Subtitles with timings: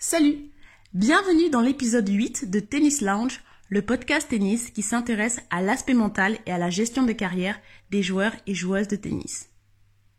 [0.00, 0.52] Salut
[0.94, 6.38] Bienvenue dans l'épisode 8 de Tennis Lounge, le podcast tennis qui s'intéresse à l'aspect mental
[6.46, 7.58] et à la gestion de carrière
[7.90, 9.48] des joueurs et joueuses de tennis.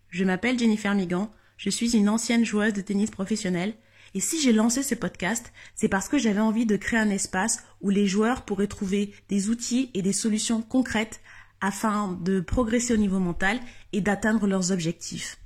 [0.10, 3.73] Je m'appelle Jennifer Migan, je suis une ancienne joueuse de tennis professionnelle
[4.13, 7.64] et si j'ai lancé ce podcast, c'est parce que j'avais envie de créer un espace
[7.80, 11.21] où les joueurs pourraient trouver des outils et des solutions concrètes
[11.61, 13.57] afin de progresser au niveau mental
[13.93, 15.39] et d'atteindre leurs objectifs.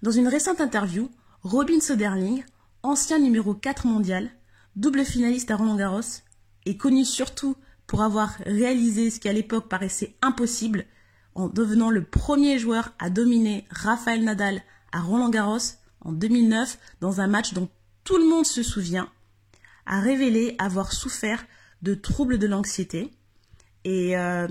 [0.00, 1.10] Dans une récente interview,
[1.42, 2.42] Robin Soderling,
[2.82, 4.30] ancien numéro 4 mondial,
[4.76, 6.22] double finaliste à Roland Garros,
[6.66, 10.84] et connu surtout pour avoir réalisé ce qui à l'époque paraissait impossible
[11.34, 14.62] en devenant le premier joueur à dominer Rafael Nadal
[14.92, 15.58] à Roland Garros
[16.00, 17.68] en 2009 dans un match dont
[18.04, 19.10] tout le monde se souvient,
[19.86, 21.44] a révélé avoir souffert
[21.82, 23.10] de troubles de l'anxiété
[23.84, 24.48] et, euh,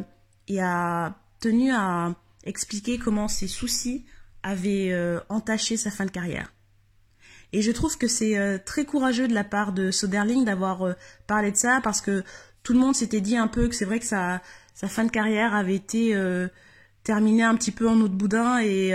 [0.60, 4.06] a tenu à expliquer comment ces soucis
[4.44, 6.52] avaient euh, entaché sa fin de carrière.
[7.54, 10.94] Et je trouve que c'est euh, très courageux de la part de Soderling d'avoir euh,
[11.28, 12.24] parlé de ça parce que
[12.64, 14.42] tout le monde s'était dit un peu que c'est vrai que sa,
[14.76, 16.48] fin de carrière avait été euh,
[17.04, 18.94] terminée un petit peu en eau de boudin et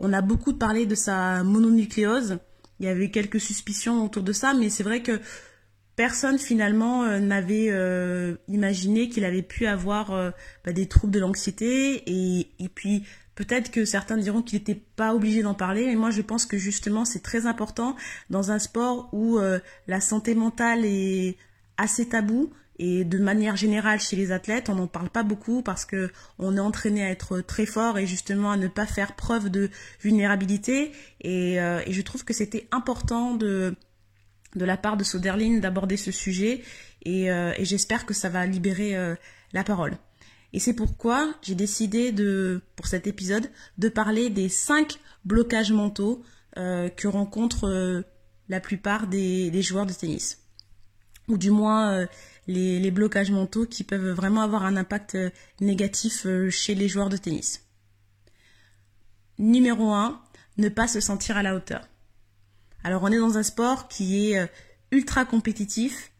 [0.00, 2.38] on a beaucoup parlé de sa mononucléose.
[2.80, 5.20] Il y avait quelques suspicions autour de ça, mais c'est vrai que
[5.94, 7.70] personne finalement n'avait
[8.48, 10.32] imaginé qu'il avait pu avoir
[10.64, 15.14] bah, des troubles de l'anxiété et, et puis Peut-être que certains diront qu'il n'était pas
[15.14, 17.96] obligé d'en parler, mais moi je pense que justement c'est très important
[18.28, 21.36] dans un sport où euh, la santé mentale est
[21.78, 25.86] assez tabou et de manière générale chez les athlètes on n'en parle pas beaucoup parce
[25.86, 29.48] que on est entraîné à être très fort et justement à ne pas faire preuve
[29.48, 29.70] de
[30.02, 33.74] vulnérabilité et, euh, je trouve que c'était important de
[34.56, 36.62] la part de Soderlin d'aborder ce sujet
[37.02, 38.94] et, euh, et j'espère que ça va libérer
[39.54, 39.96] la parole.
[40.52, 46.22] Et c'est pourquoi j'ai décidé de, pour cet épisode, de parler des cinq blocages mentaux
[46.58, 48.02] euh, que rencontrent euh,
[48.48, 50.42] la plupart des, joueurs de tennis.
[51.28, 52.06] Ou du moins euh,
[52.46, 55.16] les, les, blocages mentaux qui peuvent vraiment avoir un impact
[55.60, 57.64] négatif chez les joueurs de tennis.
[59.38, 60.20] Numéro 1,
[60.58, 61.88] ne pas se sentir à la hauteur.
[62.84, 64.50] Alors on est dans un sport qui est
[64.90, 66.11] ultra compétitif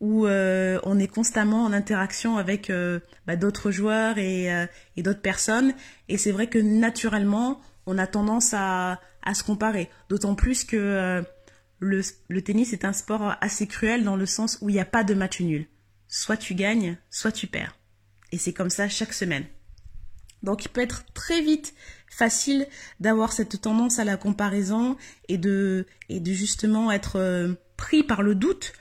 [0.00, 4.66] où euh, on est constamment en interaction avec euh, bah, d'autres joueurs euh,
[4.96, 5.74] et, d'autres personnes.
[6.08, 8.98] Et c'est vrai que naturellement, on a tendance à,
[9.34, 9.90] se comparer.
[10.08, 11.22] D'autant plus que
[11.78, 14.86] le, le, tennis est un sport assez cruel dans le sens où il n'y a
[14.86, 15.66] pas de match nul.
[16.08, 17.76] Soit tu gagnes, soit tu perds.
[18.32, 19.44] Et c'est comme ça chaque semaine.
[20.42, 21.74] Donc il peut être très vite
[22.08, 22.66] facile
[22.98, 24.96] d'avoir cette tendance à la comparaison
[25.28, 28.72] et de, et de justement être pris par le doute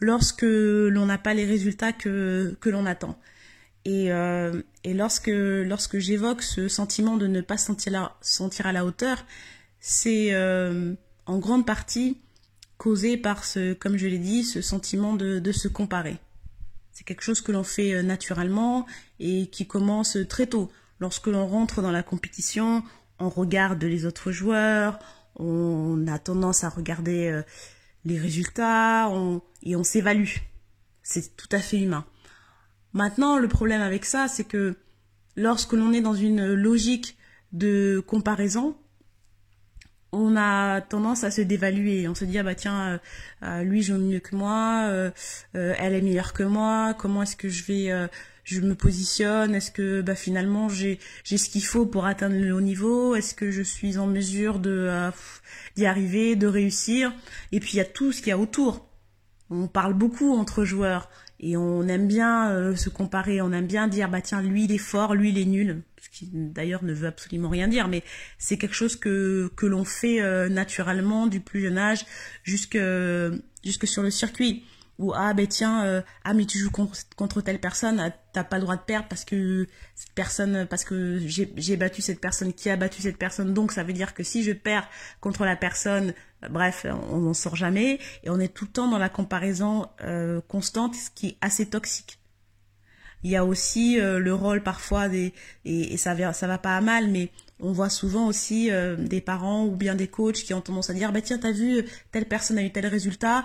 [0.00, 3.18] lorsque l'on n'a pas les résultats que, que l'on attend.
[3.86, 8.72] Et, euh, et lorsque, lorsque j'évoque ce sentiment de ne pas sentir, la, sentir à
[8.72, 9.24] la hauteur,
[9.78, 10.94] c'est euh,
[11.26, 12.18] en grande partie
[12.78, 16.16] causé par ce, comme je l'ai dit, ce sentiment de, de se comparer.
[16.92, 18.86] C'est quelque chose que l'on fait euh, naturellement
[19.20, 20.68] et qui commence très tôt.
[20.98, 22.82] Lorsque l'on rentre dans la compétition,
[23.20, 24.98] on regarde les autres joueurs,
[25.36, 27.42] on a tendance à regarder
[28.06, 29.10] les résultats,
[29.66, 30.36] et on s'évalue.
[31.02, 32.06] C'est tout à fait humain.
[32.94, 34.76] Maintenant, le problème avec ça, c'est que
[35.36, 37.18] lorsque l'on est dans une logique
[37.52, 38.76] de comparaison,
[40.12, 42.08] on a tendance à se dévaluer.
[42.08, 42.98] On se dit ah bah tiens, euh,
[43.42, 45.10] euh, lui joue mieux que moi, euh,
[45.52, 46.94] elle est meilleure que moi.
[46.94, 48.08] Comment est-ce que je vais,
[48.44, 49.54] je me positionne?
[49.54, 53.14] Est-ce que bah finalement j'ai j'ai ce qu'il faut pour atteindre le haut niveau?
[53.14, 55.10] Est-ce que je suis en mesure de
[55.76, 57.12] d'y arriver, de réussir?
[57.52, 58.85] Et puis il y a tout ce qu'il y a autour.
[59.50, 61.08] On parle beaucoup entre joueurs
[61.38, 64.72] et on aime bien euh, se comparer, on aime bien dire bah tiens lui il
[64.72, 68.02] est fort, lui il est nul, ce qui d'ailleurs ne veut absolument rien dire, mais
[68.38, 72.06] c'est quelque chose que l'on fait euh, naturellement du plus jeune âge
[72.42, 72.78] jusque
[73.84, 74.64] sur le circuit
[74.98, 78.56] ou ah ben tiens euh, ah mais tu joues contre, telle personne ah, t'as pas
[78.56, 82.70] le droit de perdre parce que cette personne parce que j'ai battu cette personne qui
[82.70, 83.52] a battu cette personne.
[83.52, 84.88] Donc ça veut dire que si je perds
[85.20, 86.14] contre la personne
[86.50, 90.40] bref on n'en sort jamais et on est tout le temps dans la comparaison euh,
[90.48, 92.18] constante ce qui est assez toxique
[93.22, 95.32] il y a aussi le rôle parfois des
[95.64, 99.74] et, ça va va pas à mal mais on voit souvent aussi des parents ou
[99.74, 102.62] bien des coachs qui ont tendance à dire bah tiens t'as vu telle personne a
[102.62, 103.42] eu tel résultat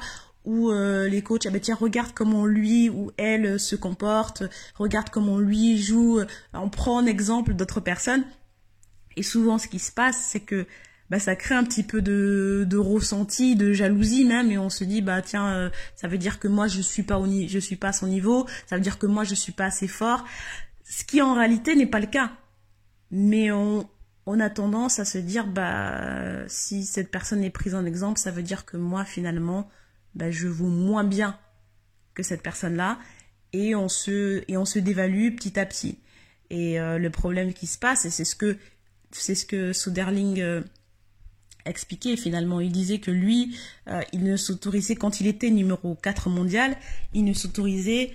[0.48, 4.44] euh, les coachs, ah ben tiens, regarde comment lui ou elle euh, se comporte,
[4.76, 6.20] regarde comment lui joue,
[6.54, 8.24] on prend un exemple d'autres personnes.
[9.18, 10.66] Et souvent, ce qui se passe, c'est que
[11.12, 14.86] bah, ça crée un petit peu de, de ressenti, de jalousie même, et on se
[14.86, 17.76] dit bah tiens, euh, ça veut dire que moi je suis pas au je suis
[17.76, 20.24] pas à son niveau, ça veut dire que moi je suis pas assez fort,
[20.86, 22.32] ce qui en réalité n'est pas le cas.
[23.12, 23.90] Mais on
[24.26, 28.32] on a tendance à se dire bah si cette personne est prise en exemple, ça
[28.32, 29.70] veut dire que moi finalement
[30.16, 31.38] bah, je vaux moins bien
[32.14, 33.00] que cette personne-là
[33.52, 36.00] et on se et on se dévalue petit à petit.
[36.50, 38.58] Et euh, le problème qui se passe, et c'est ce que
[39.12, 40.62] c'est ce que Soderling euh,
[41.66, 42.60] expliquait finalement.
[42.60, 46.76] Il disait que lui, euh, il ne s'autorisait quand il était numéro 4 mondial,
[47.14, 48.12] il ne s'autorisait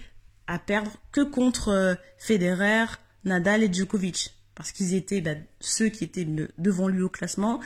[0.47, 2.87] à perdre que contre Federer,
[3.25, 6.27] Nadal et Djokovic parce qu'ils étaient bah, ceux qui étaient
[6.59, 7.61] devant lui au classement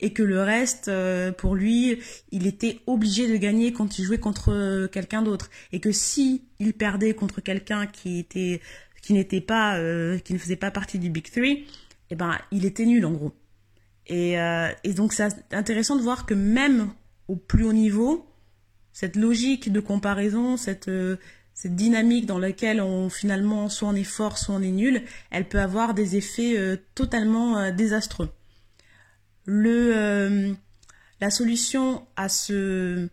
[0.00, 1.98] et que le reste, euh, pour lui,
[2.30, 6.44] il était obligé de gagner quand il jouait contre euh, quelqu'un d'autre et que si
[6.58, 8.60] il perdait contre quelqu'un qui était
[9.02, 11.66] qui n'était pas euh, qui ne faisait pas partie du Big Three,
[12.10, 13.32] eh ben il était nul en gros.
[14.08, 14.34] Et,
[14.84, 16.90] et donc c'est intéressant de voir que même
[17.26, 18.24] au plus haut niveau,
[18.92, 20.88] cette logique de comparaison, cette
[21.56, 25.48] cette dynamique dans laquelle on finalement soit on est fort, soit on est nul, elle
[25.48, 28.28] peut avoir des effets euh, totalement euh, désastreux.
[29.46, 30.52] Le, euh,
[31.18, 33.08] la solution à ce,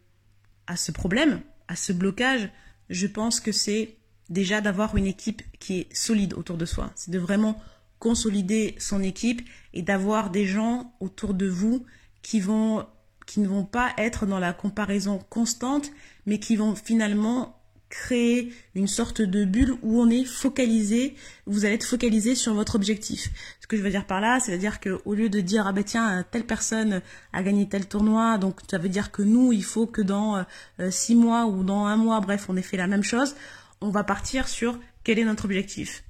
[0.67, 1.39] à ce problème,
[1.69, 2.49] à ce blocage,
[2.89, 3.95] je pense que c'est
[4.29, 6.91] déjà d'avoir une équipe qui est solide autour de soi.
[6.95, 7.61] C'est de vraiment
[8.03, 9.41] consolider son équipe
[9.73, 11.85] et d'avoir des gens autour de vous
[12.21, 12.85] qui vont
[13.25, 15.89] qui ne vont pas être dans la comparaison constante,
[16.25, 17.57] mais qui vont finalement
[17.87, 21.15] créer une sorte de bulle où on est focalisé,
[21.45, 23.29] vous allez être focalisé sur votre objectif.
[23.61, 26.25] Ce que je veux dire par là, c'est-à-dire qu'au lieu de dire ah ben tiens
[26.29, 27.01] telle personne
[27.31, 30.43] a gagné tel tournoi, donc ça veut dire que nous il faut que dans
[30.81, 33.33] euh, six mois ou dans un mois, bref, on ait fait la même chose,
[33.79, 36.03] on va partir sur quel est notre objectif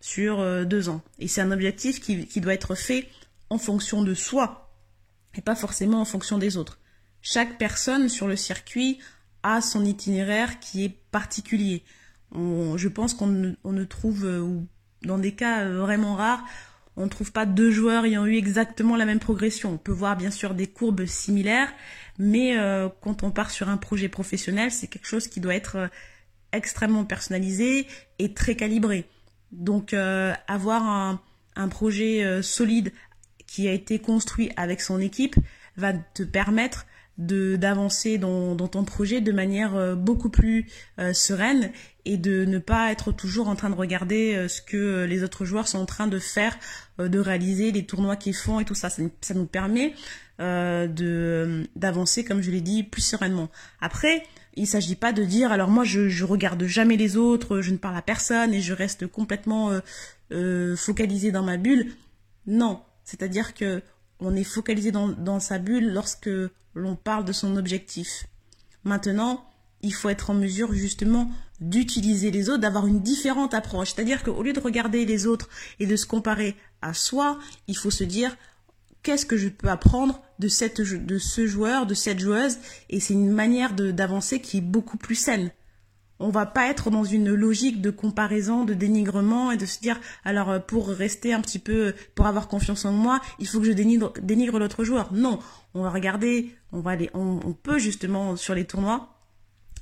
[0.00, 1.02] sur euh, deux ans.
[1.18, 3.08] Et c'est un objectif qui, doit être fait
[3.50, 4.72] en fonction de soi
[5.34, 6.78] et pas forcément en fonction des autres.
[7.22, 8.98] Chaque personne sur le circuit
[9.42, 11.84] a son itinéraire qui est particulier.
[12.32, 14.66] je pense qu'on ne, trouve, euh, ou
[15.02, 16.44] dans des cas euh, vraiment rares,
[16.96, 19.74] on ne trouve pas deux joueurs ayant eu exactement la même progression.
[19.74, 21.72] On peut voir bien sûr des courbes similaires,
[22.18, 22.56] mais
[23.02, 25.88] quand on part sur un projet professionnel, c'est quelque chose qui doit être
[26.50, 27.86] extrêmement personnalisé
[28.18, 29.06] et très calibré.
[29.52, 31.20] Donc avoir un,
[31.56, 32.92] un projet solide
[33.46, 35.36] qui a été construit avec son équipe
[35.76, 36.86] va te permettre
[37.18, 40.68] de d'avancer dans, dans, ton projet de manière euh, beaucoup plus
[41.00, 41.72] euh, sereine
[42.04, 45.44] et de ne pas être toujours en train de regarder euh, ce que les autres
[45.44, 46.56] joueurs sont en train de faire,
[46.98, 48.88] de réaliser les tournois qu'ils font et tout ça.
[48.88, 49.94] Ça, ça nous permet
[50.38, 53.50] de d'avancer, comme je l'ai dit, plus sereinement.
[53.80, 54.22] Après,
[54.58, 57.96] il s'agit pas de dire alors moi je, regarde jamais les autres, je ne parle
[57.96, 59.70] à personne et je reste complètement
[60.76, 61.92] focalisé dans ma bulle.
[62.46, 63.82] Non, c'est-à-dire que
[64.20, 66.30] on est focalisé dans sa bulle lorsque
[66.74, 68.26] l'on parle de son objectif.
[68.84, 69.44] Maintenant,
[69.82, 73.92] il faut être en mesure justement d'utiliser les autres, d'avoir une différente approche.
[73.94, 75.48] C'est-à-dire qu'au lieu de regarder les autres
[75.80, 78.36] et de se comparer à soi, il faut se dire
[79.08, 82.58] qu'est-ce que je peux apprendre de, ce joueur, de cette joueuse,
[82.90, 85.50] et c'est une manière d'avancer qui est beaucoup plus saine
[86.20, 90.00] on va pas être dans une logique de comparaison, de dénigrement et de se dire
[90.24, 93.66] alors euh, pour rester un petit peu, pour avoir confiance en moi, il faut que
[93.66, 95.12] je dénigre, dénigre l'autre joueur.
[95.12, 95.38] Non,
[95.74, 99.17] on va regarder, on va aller, on, peut justement sur les tournois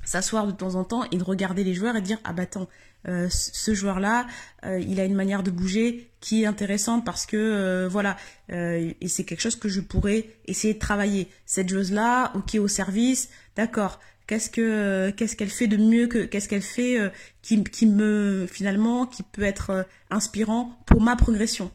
[0.06, 2.68] s'asseoir de temps en temps et de regarder les joueurs et dire ah bah attends
[3.08, 4.26] euh, ce joueur là
[4.64, 8.16] euh, il a une manière de bouger qui est intéressante parce que voilà
[8.48, 11.28] et c'est quelque chose que je pourrais essayer de travailler.
[11.44, 14.00] Cette joueuse là ok au service d'accord.
[14.26, 17.10] Qu'est-ce que qu'est-ce qu'elle fait de mieux que qu'est-ce qu'elle fait euh,
[17.42, 21.70] qui, qui me finalement qui peut être euh, inspirant pour ma progression?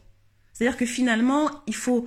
[0.52, 2.04] C'est-à-dire que finalement, il faut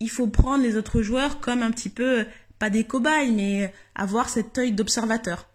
[0.00, 2.24] il faut prendre les autres joueurs comme un petit peu
[2.58, 5.46] pas des cobayes mais avoir cet œil d'observateur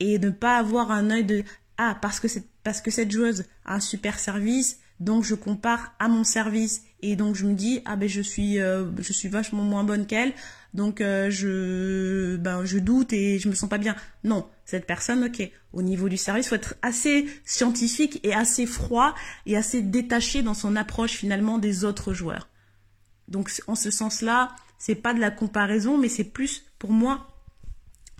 [0.00, 1.44] et ne pas avoir un œil de
[1.78, 5.94] ah parce que c'est parce que cette joueuse a un super service donc je compare
[5.98, 9.28] à mon service et donc je me dis ah ben je suis euh, je suis
[9.28, 10.32] vachement moins bonne qu'elle.
[10.72, 15.24] Donc euh, je ben je doute et je me sens pas bien non cette personne
[15.24, 19.14] ok au niveau du service faut être assez scientifique et assez froid
[19.46, 22.48] et assez détaché dans son approche finalement des autres joueurs.
[23.28, 27.28] Donc en ce sens là c'est pas de la comparaison mais c'est plus pour moi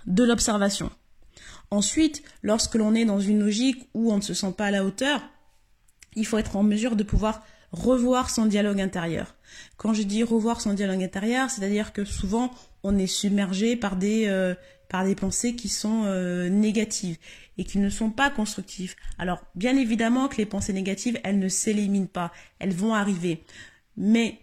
[0.07, 0.91] de l'observation
[1.71, 4.85] ensuite lorsque l'on est dans une logique où on ne se sent pas à la
[4.85, 5.23] hauteur
[6.17, 9.37] il faut être en mesure de pouvoir revoir son dialogue intérieur.
[9.77, 12.51] Quand je dis revoir son dialogue intérieur, c'est-à-dire que souvent
[12.83, 14.55] on est submergé par des euh,
[15.17, 17.19] pensées qui sont euh, négatives
[17.59, 18.95] et qui ne sont pas constructives.
[19.19, 23.45] Alors bien évidemment que les pensées négatives, elles ne s'éliminent pas, elles vont arriver.
[23.97, 24.41] Mais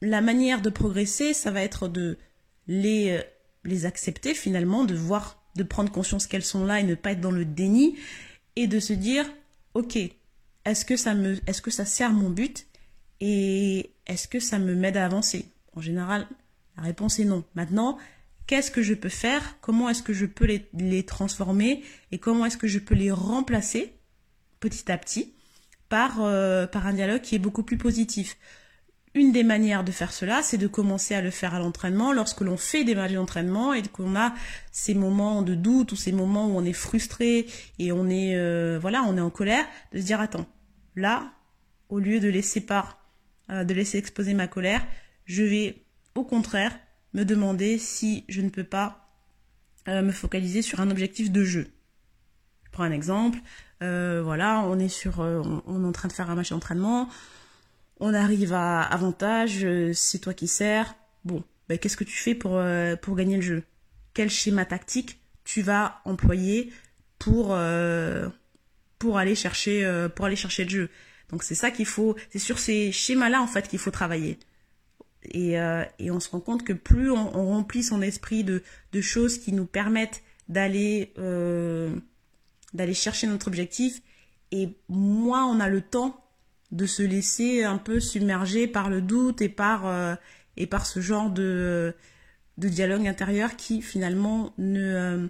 [0.00, 2.18] la manière de progresser, ça va être de
[2.66, 3.22] les euh,
[3.64, 7.20] les accepter finalement, de voir, de prendre conscience qu'elles sont là et ne pas être
[7.20, 7.98] dans le déni
[8.56, 9.26] et de se dire
[9.74, 9.98] OK,
[10.64, 12.66] est-ce que ça me, est-ce que ça sert mon but
[13.20, 15.46] et est-ce que ça me m'aide à avancer?
[15.74, 16.26] En général,
[16.76, 17.44] la réponse est non.
[17.54, 17.98] Maintenant,
[18.46, 19.56] qu'est-ce que je peux faire?
[19.60, 21.82] Comment est-ce que je peux les, transformer?
[22.12, 23.94] Et comment est-ce que je peux les remplacer
[24.60, 25.34] petit à petit
[25.88, 28.38] par, euh, par un dialogue qui est beaucoup plus positif?
[29.14, 32.12] Une des manières de faire cela, c'est de commencer à le faire à l'entraînement.
[32.12, 34.34] Lorsque l'on fait des matchs d'entraînement et qu'on a
[34.70, 37.46] ces moments de doute ou ces moments où on est frustré
[37.78, 40.46] et on est euh, voilà, on est en colère, de se dire attends,
[40.94, 41.32] là,
[41.88, 42.98] au lieu de laisser part,
[43.50, 44.86] euh, de laisser exposer ma colère,
[45.24, 45.84] je vais
[46.14, 46.78] au contraire
[47.14, 49.08] me demander si je ne peux pas
[49.88, 51.68] euh, me focaliser sur un objectif de jeu.
[52.64, 53.38] Je prends un exemple,
[53.80, 57.08] voilà, on est sur, on est en train de faire un match d'entraînement
[58.00, 60.94] on arrive à avantage, euh, c'est toi qui sers.
[61.24, 63.62] Bon, ben, qu'est-ce que tu fais pour, euh, pour gagner le jeu?
[64.14, 66.72] Quel schéma tactique tu vas employer
[67.18, 68.28] pour, euh,
[68.98, 70.90] pour, aller chercher, pour aller chercher le jeu?
[71.30, 74.38] Donc c'est ça qu'il faut, c'est sur ces schémas-là en fait qu'il faut travailler.
[75.24, 75.54] Et,
[75.98, 78.62] et, on se rend compte que plus on, remplit son esprit de,
[78.92, 81.12] de, choses qui nous permettent d'aller
[82.74, 84.00] d'aller chercher notre objectif,
[84.52, 86.27] et moins on a le temps
[86.70, 90.14] de se laisser un peu submerger par le doute et par, euh,
[90.84, 91.94] ce genre de,
[92.58, 95.26] de dialogue intérieur qui finalement ne, euh,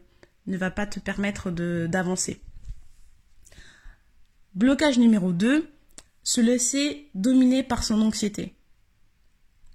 [0.47, 2.41] ne va pas te permettre d'avancer.
[4.55, 5.69] Blocage numéro 2,
[6.25, 8.55] se laisser dominer par son anxiété.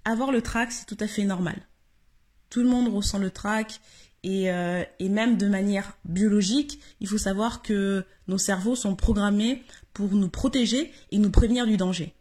[0.04, 1.56] Avoir le trac, c'est tout à fait normal.
[2.50, 3.80] Tout le monde ressent le trac
[4.24, 9.62] et, euh, et, même de manière biologique, il faut savoir que nos cerveaux sont programmés
[9.92, 12.14] pour nous protéger et nous prévenir du danger.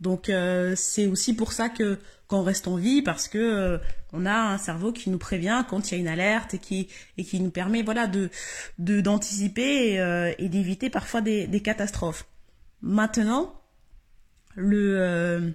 [0.00, 3.78] Donc euh, c'est aussi pour ça que qu'on reste en vie parce que euh,
[4.12, 6.88] on a un cerveau qui nous prévient quand il y a une alerte et qui
[7.16, 8.28] et qui nous permet voilà de
[8.78, 12.26] d'anticiper et, et d'éviter parfois des, des, catastrophes.
[12.80, 13.54] Maintenant,
[14.56, 15.54] le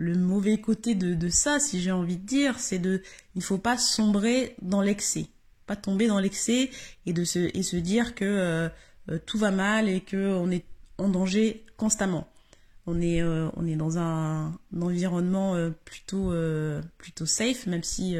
[0.00, 3.02] le mauvais côté de, ça, si j'ai envie de dire, c'est de,
[3.34, 5.26] il ne faut pas sombrer dans l'excès,
[5.66, 6.70] pas tomber dans l'excès
[7.04, 8.68] et de se dire que euh,
[9.10, 10.64] euh, tout va mal et que on est
[10.96, 12.26] en danger constamment.
[12.86, 15.54] On est euh, dans un, environnement
[15.84, 16.32] plutôt
[16.96, 18.16] plutôt safe, même si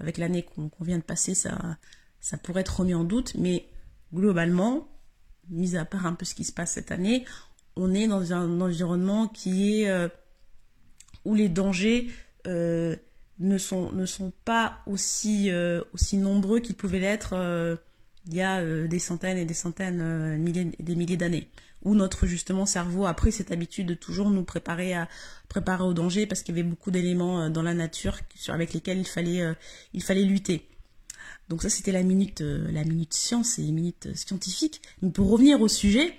[0.00, 3.68] avec l'année qu'on vient de passer, ça pourrait être remis en doute, mais
[4.12, 4.88] globalement,
[5.50, 7.24] mis à part un peu ce qui se passe cette année,
[7.76, 10.10] on est dans un environnement qui est
[11.24, 12.08] où les dangers
[12.46, 12.96] euh,
[13.38, 17.76] ne, sont, pas aussi, euh, aussi nombreux qu'ils pouvaient l'être euh,
[18.26, 21.48] il y a des centaines et des centaines, milliers, des milliers d'années.
[21.82, 25.08] Où notre justement cerveau a pris cette habitude de toujours nous préparer à
[25.48, 29.08] préparer au danger parce qu'il y avait beaucoup d'éléments dans la nature avec lesquels il
[29.08, 30.68] fallait, lutter.
[31.48, 34.82] Donc ça c'était la minute, la science et minute scientifique.
[35.02, 36.14] Mais pour revenir au sujet,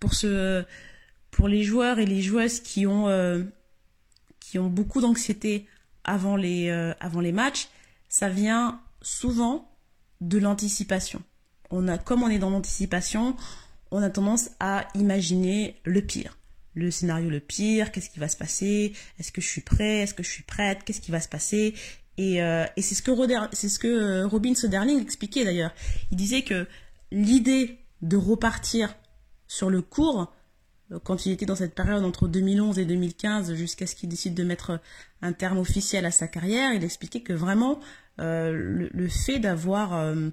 [0.00, 3.06] pour les joueurs et les joueuses qui ont
[4.50, 5.66] qui ont beaucoup d'anxiété
[6.04, 7.68] avant les, euh, avant les matchs,
[8.08, 9.70] ça vient souvent
[10.20, 11.22] de l'anticipation.
[11.70, 13.36] On a, comme on est dans l'anticipation,
[13.90, 16.36] on a tendance à imaginer le pire.
[16.74, 18.92] Le scénario le pire, qu'est-ce qui va se passer?
[19.18, 19.98] Est-ce que je suis prêt?
[19.98, 20.82] Est-ce que je suis prête?
[20.84, 21.74] Qu'est-ce qui va se passer?
[22.16, 23.12] Et, euh, et c'est ce que,
[23.52, 25.72] c'est ce que euh, Robin Soderling expliquait d'ailleurs.
[26.10, 26.66] Il disait que
[27.12, 28.94] l'idée de repartir
[29.46, 30.32] sur le cours,
[30.98, 34.42] quand il était dans cette période entre 2011 et 2015, jusqu'à ce qu'il décide de
[34.42, 34.80] mettre
[35.22, 37.80] un terme officiel à sa carrière, il expliquait que vraiment
[38.18, 40.28] euh, le, fait d'avoir, euh,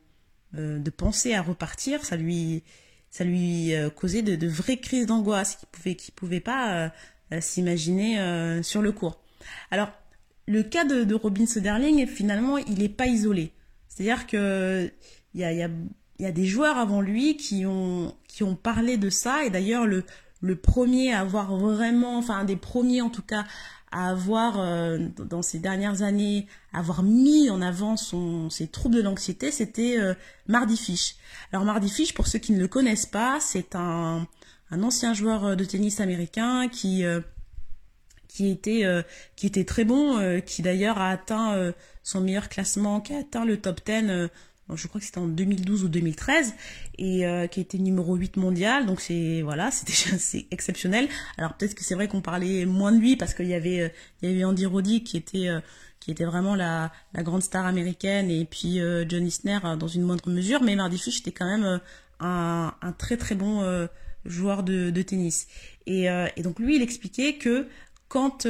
[0.56, 2.64] euh, de penser à repartir, ça lui,
[3.10, 6.92] ça lui causait de, vraies crises d'angoisse qu'il pouvait, qu'il pouvait pas
[7.40, 9.22] s'imaginer sur le cours.
[9.72, 9.92] Alors,
[10.48, 13.52] le cas de, Robin Soderling, finalement, il n'est pas isolé.
[13.88, 14.92] C'est-à-dire que
[15.34, 19.10] il y a, y a des joueurs avant lui qui ont, qui ont parlé de
[19.10, 20.04] ça, et d'ailleurs le,
[20.41, 23.46] le premier à avoir vraiment, enfin un des premiers en tout cas,
[23.91, 29.01] à avoir euh, dans ces dernières années, avoir mis en avant son, ses troubles de
[29.01, 30.13] l'anxiété, c'était euh,
[30.48, 31.15] Mardy Fish.
[31.51, 34.27] Alors Mardy Fish, pour ceux qui ne le connaissent pas, c'est un,
[34.72, 37.03] un ancien joueur euh, de tennis américain qui
[38.27, 38.84] qui était
[39.36, 43.58] qui était très bon, qui d'ailleurs a atteint son meilleur classement, qui a atteint le
[43.60, 44.29] top 10
[44.76, 46.54] je crois que c'était en 2012 ou 2013
[46.98, 48.86] et euh, qui était numéro 8 mondial.
[48.86, 51.08] Donc c'est voilà c'était c'est exceptionnel.
[51.38, 53.90] Alors peut-être que c'est vrai qu'on parlait moins de lui parce qu'il y avait euh,
[54.22, 55.62] il y avait Andy Roddick qui était euh,
[56.00, 60.30] qui était vraiment la, la grande star américaine et puis John Isner dans une moindre
[60.30, 60.62] mesure.
[60.64, 61.82] Mais Mardy Fish était quand même
[62.22, 63.90] un, un, très très bon
[64.24, 65.48] joueur de, de tennis.
[65.86, 67.68] Et, et, donc lui il expliquait que
[68.08, 68.48] quand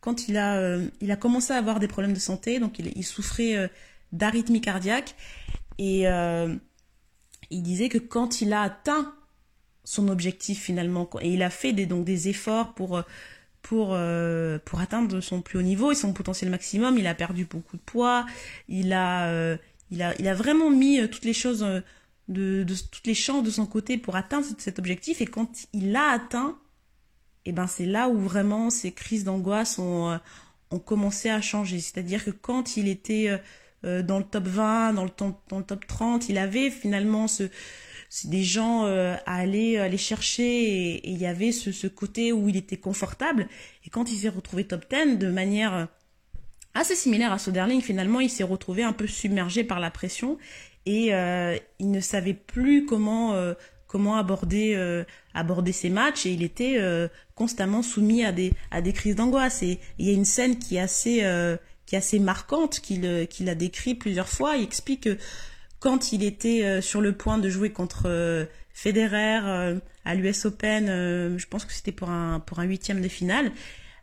[0.00, 3.04] quand il a il a commencé à avoir des problèmes de santé donc il, il
[3.04, 3.68] souffrait
[4.12, 5.14] d'arythmie cardiaque.
[5.78, 6.54] Et euh,
[7.50, 9.14] il disait que quand il a atteint
[9.84, 11.08] son objectif finalement.
[11.20, 13.02] Et il a fait des, efforts pour,
[13.62, 16.98] pour, atteindre son plus haut niveau et son potentiel maximum.
[16.98, 18.26] Il a perdu beaucoup de poids.
[18.68, 19.56] Il a,
[19.90, 21.66] il a, il a vraiment mis toutes les choses,
[22.28, 25.20] de, toutes les chances de son côté pour atteindre cet objectif.
[25.20, 26.58] Et quand il l'a atteint,
[27.44, 30.20] et eh ben c'est là où vraiment ces crises d'angoisse ont
[30.84, 31.80] commencé à changer.
[31.80, 33.36] C'est-à-dire que quand il était
[33.84, 35.10] euh, dans le top 20, dans le,
[35.48, 36.28] dans le top 30.
[36.28, 37.48] Il avait finalement ce,
[38.24, 42.48] des gens euh, à aller, aller chercher et, il y avait ce, ce, côté où
[42.48, 43.48] il était confortable.
[43.86, 45.84] Et quand il s'est retrouvé top 10 de manière euh,
[46.74, 50.38] assez similaire à Soderling, finalement, il s'est retrouvé un peu submergé par la pression
[50.84, 53.34] et euh, il ne savait plus comment
[53.86, 56.80] comment aborder aborder ses matchs et il était
[57.34, 60.76] constamment soumis à des à des crises d'angoisse et il y a une scène qui
[60.76, 61.22] est assez
[61.92, 64.56] qui assez marquante, qu'il euh, qu'il a décrit plusieurs fois.
[64.56, 65.18] Il explique que
[65.78, 70.86] quand il était euh, sur le point de jouer contre euh, Federer à l'US Open,
[71.36, 73.52] je pense que c'était pour un pour un huitième de finale.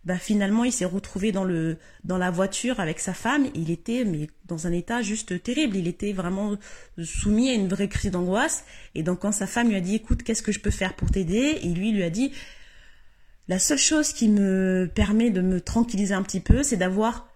[0.06, 3.48] Bah finalement, il s'est retrouvé dans le dans la voiture avec sa femme.
[3.56, 5.76] Il était mais dans un état juste terrible.
[5.76, 6.56] Il était vraiment
[7.04, 8.64] soumis à une vraie crise d'angoisse.
[8.94, 11.10] Et donc quand sa femme lui a dit "Écoute, qu'est-ce que je peux faire pour
[11.10, 12.32] t'aider?" et lui lui a dit
[13.48, 17.29] "La seule chose qui me permet de me tranquilliser un petit peu, c'est d'avoir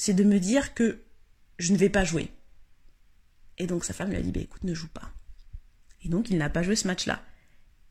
[0.00, 1.02] c'est de me dire que
[1.58, 2.30] je ne vais pas jouer.
[3.58, 5.10] Et donc sa femme lui a dit, bah, écoute, ne joue pas.
[6.02, 7.20] Et donc il n'a pas joué ce match-là.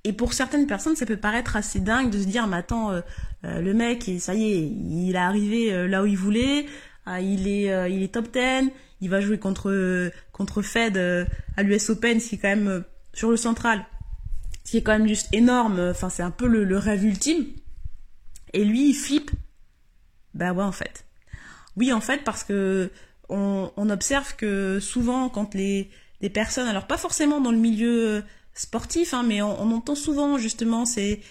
[0.03, 3.01] Et pour certaines personnes, ça peut paraître assez dingue de se dire, mais attends, euh,
[3.45, 6.65] euh, le mec, ça y est, il est arrivé euh, là où il voulait,
[7.05, 10.97] ah, il est, il est top 10, il va jouer contre contre Fed
[11.57, 13.85] à l'US Open, ce qui est quand même sur le central,
[14.63, 15.79] ce qui est quand même juste énorme.
[15.91, 17.45] Enfin, c'est un peu le, rêve ultime.
[18.53, 19.29] Et lui, il flippe.
[20.33, 21.05] Bah ouais, en fait.
[21.79, 22.91] Oui, en fait, parce que
[23.29, 25.89] on, observe que souvent, quand les,
[26.33, 31.21] personnes, alors pas forcément dans le milieu sportif, hein, mais on, entend souvent justement ces,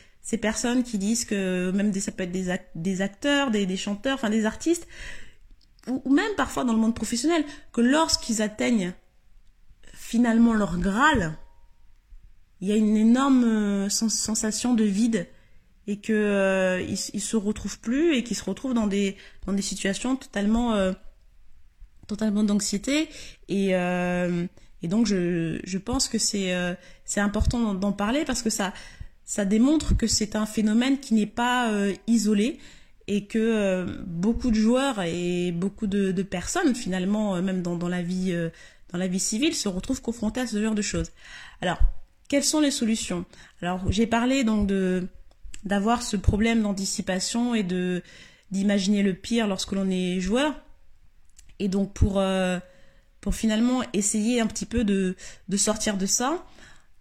[0.40, 4.30] personnes qui disent que même des, ça peut être des, des acteurs, des, chanteurs, enfin
[4.30, 4.88] des artistes,
[5.86, 8.94] ou, même parfois dans le monde professionnel, que lorsqu'ils atteignent
[9.92, 11.36] finalement leur Graal,
[12.62, 15.26] il y a une énorme euh, sensation de vide
[15.88, 19.62] et que euh, ils, se retrouvent plus et qu'ils se retrouvent dans des dans des
[19.62, 20.92] situations totalement euh,
[22.06, 23.08] totalement d'anxiété
[23.48, 24.46] et euh,
[24.82, 26.74] et donc je, je pense que c'est euh,
[27.06, 28.74] c'est important d'en parler parce que ça
[29.24, 31.70] ça démontre que c'est un phénomène qui n'est pas
[32.06, 32.58] isolé
[33.08, 38.00] et que beaucoup de joueurs et beaucoup de, de personnes finalement même dans, dans la
[38.00, 38.34] vie
[38.90, 41.10] dans la vie civile se retrouvent confrontés à ce genre de choses.
[41.60, 41.78] Alors
[42.28, 43.26] quelles sont les solutions?
[43.60, 45.06] Alors j'ai parlé donc de
[45.64, 48.02] d'avoir ce problème d'anticipation et de
[48.50, 50.54] d'imaginer le pire lorsque l'on est joueur.
[51.58, 52.58] Et donc pour euh,
[53.20, 55.16] pour finalement essayer un petit peu de
[55.48, 56.44] de sortir de ça,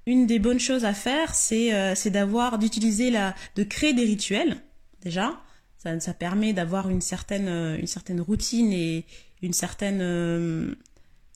[0.06, 4.58] une des bonnes choses à faire, c'est euh, d'avoir d'utiliser la de créer des rituels
[5.02, 5.40] déjà.
[5.78, 9.06] Ça ça permet d'avoir une certaine euh, une certaine routine et
[9.42, 10.02] une certaine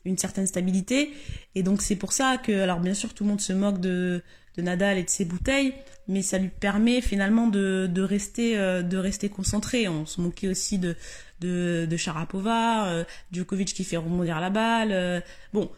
[0.04, 1.14] une certaine stabilité.
[1.56, 4.24] Et donc c'est pour ça que, alors bien sûr tout le monde se moque de,
[4.58, 5.74] de Nadal et de ses bouteilles,
[6.08, 9.88] mais ça lui permet finalement de, de rester euh, de rester concentré.
[9.88, 10.96] On se moquait aussi de
[11.40, 14.92] de, de Sharapova, euh, Djokovic qui fait rebondir la balle.
[14.92, 15.22] Euh,
[15.54, 15.72] bon,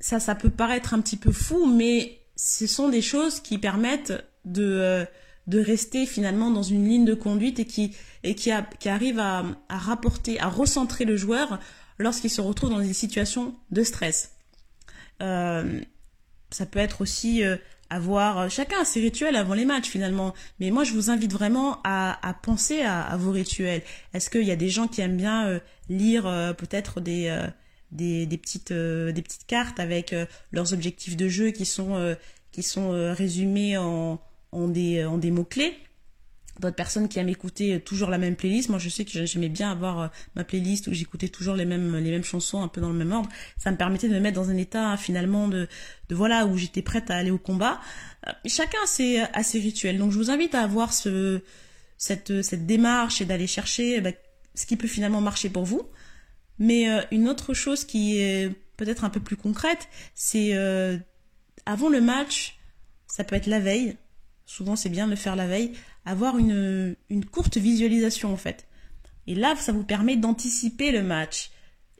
[0.00, 4.14] ça ça peut paraître un petit peu fou, mais ce sont des choses qui permettent
[4.44, 5.06] de
[5.46, 9.18] de rester finalement dans une ligne de conduite et qui et qui, a, qui arrive
[9.18, 11.58] à, à rapporter, à recentrer le joueur
[11.98, 14.32] lorsqu'il se retrouve dans des situations de stress.
[15.22, 15.80] Euh,
[16.50, 17.56] ça peut être aussi euh,
[17.90, 20.34] avoir euh, chacun ses rituels avant les matchs finalement.
[20.60, 23.82] Mais moi, je vous invite vraiment à, à penser à, à, vos rituels.
[24.14, 26.24] Est-ce qu'il y a des gens qui aiment bien lire
[26.58, 27.34] peut-être des,
[27.92, 30.14] des, des petites des petites cartes avec
[30.52, 32.16] leurs objectifs de jeu qui sont
[32.52, 34.20] qui sont résumés en
[34.52, 35.74] en des en des mots clés
[36.60, 38.68] d'autres personnes qui aiment écouter toujours la même playlist.
[38.68, 41.96] Moi, je sais que j'aimais bien avoir euh, ma playlist où j'écoutais toujours les mêmes
[41.96, 43.28] les mêmes chansons, un peu dans le même ordre.
[43.56, 45.68] Ça me permettait de me mettre dans un état finalement de
[46.08, 47.80] de voilà où j'étais prête à aller au combat.
[48.26, 49.98] Euh, chacun a ses, a rituels.
[49.98, 51.42] Donc, je vous invite à avoir ce
[51.96, 54.14] cette cette démarche et d'aller chercher eh ben,
[54.54, 55.82] ce qui peut finalement marcher pour vous.
[56.58, 60.52] Mais euh, une autre chose qui est peut-être un peu plus concrète, c'est
[61.66, 62.58] avant le match,
[63.06, 63.96] ça peut être la veille.
[64.48, 65.72] Souvent, c'est bien de le faire la veille
[66.06, 66.96] avoir une,
[67.30, 68.66] courte visualisation en fait.
[69.26, 71.50] Et là, ça vous permet d'anticiper le match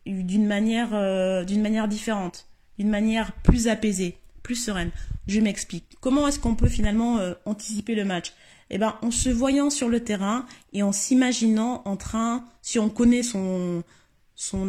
[0.07, 2.47] d'une manière, euh, d'une manière différente,
[2.79, 4.93] d'une manière plus apaisée, plus sereine.
[5.27, 5.99] Je m'explique.
[6.01, 8.33] Comment est-ce qu'on peut finalement euh, anticiper le match?
[8.71, 12.89] Eh ben, en se voyant sur le terrain et en s'imaginant en train, si on
[12.89, 13.85] connaît son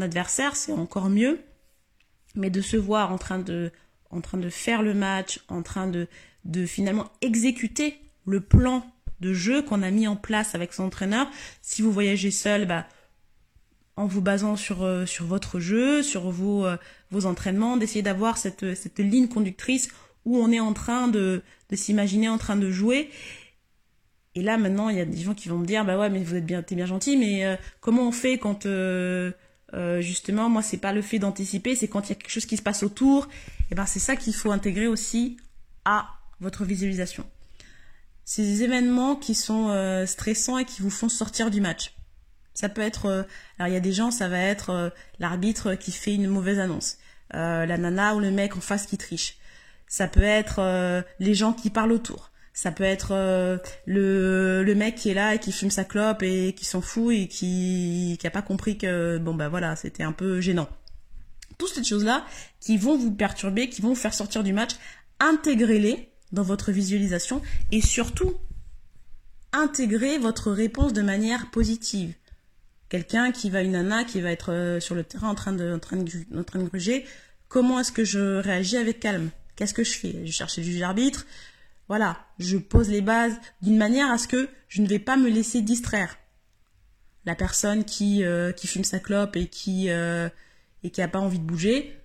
[0.02, 1.40] adversaire, c'est encore mieux,
[2.36, 3.72] mais de se voir en train de
[4.50, 6.10] faire le match, en train de
[6.46, 8.86] de finalement exécuter le plan
[9.20, 11.30] de jeu qu'on a mis en place avec son entraîneur.
[11.62, 12.88] Si vous voyagez seul, bah,
[13.96, 16.78] en vous basant sur, euh, votre jeu, sur vos, euh,
[17.26, 19.90] entraînements, d'essayer d'avoir cette, cette ligne conductrice
[20.26, 23.10] où on est en train de, de s'imaginer en train de jouer.
[24.36, 26.24] Et là, maintenant, il y a des gens qui vont me dire, bah ouais, mais
[26.24, 28.68] vous êtes bien, t'es bien gentil, mais euh, comment on fait quand,
[30.00, 32.56] justement, moi, c'est pas le fait d'anticiper, c'est quand il y a quelque chose qui
[32.56, 33.28] se passe autour.
[33.70, 35.38] Et ben, c'est ça qu'il faut intégrer aussi
[35.84, 37.26] à votre visualisation
[38.30, 41.96] ces événements qui sont euh, stressants et qui vous font sortir du match.
[42.54, 43.24] Ça peut être, euh,
[43.58, 46.60] alors il y a des gens, ça va être euh, l'arbitre qui fait une mauvaise
[46.60, 47.00] annonce,
[47.34, 49.40] la nana ou le mec en face qui triche.
[49.88, 52.32] Ça peut être les gens qui parlent autour.
[52.54, 53.14] Ça peut être
[53.88, 57.28] le, mec qui est là et qui fume sa clope et qui s'en fout et
[57.28, 60.70] qui qui a pas compris que bon bah voilà c'était un peu gênant.
[61.58, 62.26] Toutes ces choses là
[62.60, 64.74] qui vont vous perturber, qui vont vous faire sortir du match,
[65.20, 68.36] intégrez-les dans votre visualisation et surtout
[69.52, 72.14] intégrer votre réponse de manière positive.
[72.90, 75.80] Quelqu'un qui va, une nana qui va être euh, sur le terrain en train de,
[76.36, 77.06] en gruger,
[77.48, 79.30] comment est-ce que je réagis avec calme?
[79.56, 80.26] Qu'est-ce que je fais?
[80.26, 81.26] Je cherche le juge arbitre.
[81.88, 85.30] Voilà, je pose les bases d'une manière à ce que je ne vais pas me
[85.30, 86.18] laisser distraire.
[87.26, 90.30] La personne qui, euh, qui fume sa clope et qui, euh,
[90.84, 91.99] et qui a pas envie de bouger,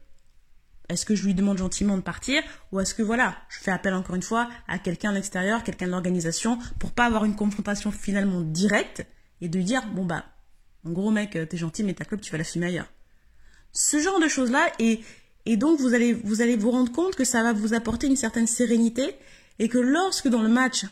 [0.89, 2.43] est-ce que je lui demande gentiment de partir
[2.73, 5.87] ou est-ce que voilà, je fais appel encore une fois à quelqu'un à l'extérieur, quelqu'un
[5.87, 9.07] de l'organisation pour pas avoir une confrontation finalement directe
[9.41, 10.25] et de dire bon bah
[10.87, 12.93] en gros mec t'es gentil mais ta club tu vas la fumer ailleurs.
[13.73, 17.53] Ce genre de choses là et donc vous allez vous rendre compte que ça va
[17.53, 19.17] vous apporter une certaine sérénité
[19.59, 20.85] et que lorsque dans le match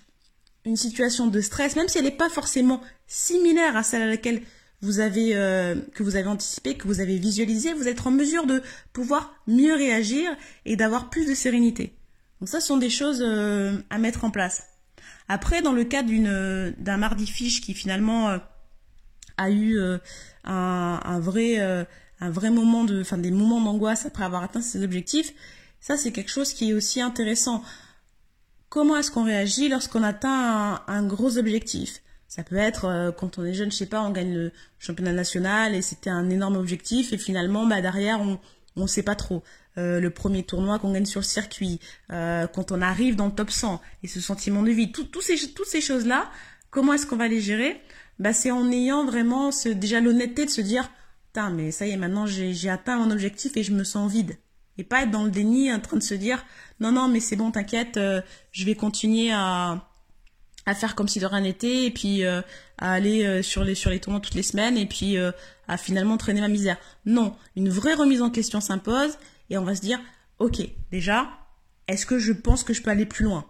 [0.64, 4.42] une situation de stress, même si elle n'est pas forcément similaire à celle à laquelle
[4.82, 8.46] vous avez euh, que vous avez anticipé, que vous avez visualisé, vous êtes en mesure
[8.46, 10.30] de pouvoir mieux réagir
[10.66, 11.96] et d'avoir plus de sérénité.
[12.40, 14.64] Donc ça, ce sont des choses euh, à mettre en place.
[15.28, 18.38] Après, dans le cas d'une d'un mardi fiche qui finalement euh,
[19.36, 19.78] a eu
[20.44, 24.82] un, un, vrai un vrai moment de, enfin des moments d'angoisse après avoir atteint ses
[24.82, 25.32] objectifs,
[25.80, 27.62] ça c'est quelque chose qui est aussi intéressant.
[28.68, 32.01] Comment est-ce qu'on réagit lorsqu'on atteint un gros objectif?
[32.34, 35.12] Ça peut être euh, quand on est jeune, je sais pas, on gagne le championnat
[35.12, 38.40] national et c'était un énorme objectif et finalement, bah derrière, on
[38.74, 39.42] on sait pas trop.
[39.76, 41.78] Euh, le premier tournoi qu'on gagne sur le circuit,
[42.10, 45.52] euh, quand on arrive dans le top 100 et ce sentiment de vie, tout, ces,
[45.52, 46.30] toutes ces choses-là,
[46.70, 47.82] comment est-ce qu'on va les gérer?
[48.18, 50.90] Bah, C'est en ayant vraiment ce, déjà l'honnêteté de se dire,
[51.26, 54.38] putain, mais ça y est, maintenant j'ai atteint mon objectif et je me sens vide.
[54.78, 56.42] Et pas être dans le déni en train de se dire,
[56.80, 58.00] non, non, mais c'est bon, t'inquiète,
[58.52, 59.91] je vais continuer à,
[60.66, 62.40] à faire comme si de rien n'était et puis euh,
[62.78, 65.32] à aller euh, sur les sur les tournois toutes les semaines et puis euh,
[65.68, 66.76] à finalement traîner ma misère.
[67.04, 69.18] Non, une vraie remise en question s'impose
[69.50, 70.00] et on va se dire
[70.38, 71.28] OK, déjà,
[71.88, 73.46] est-ce que je pense que je peux aller plus loin?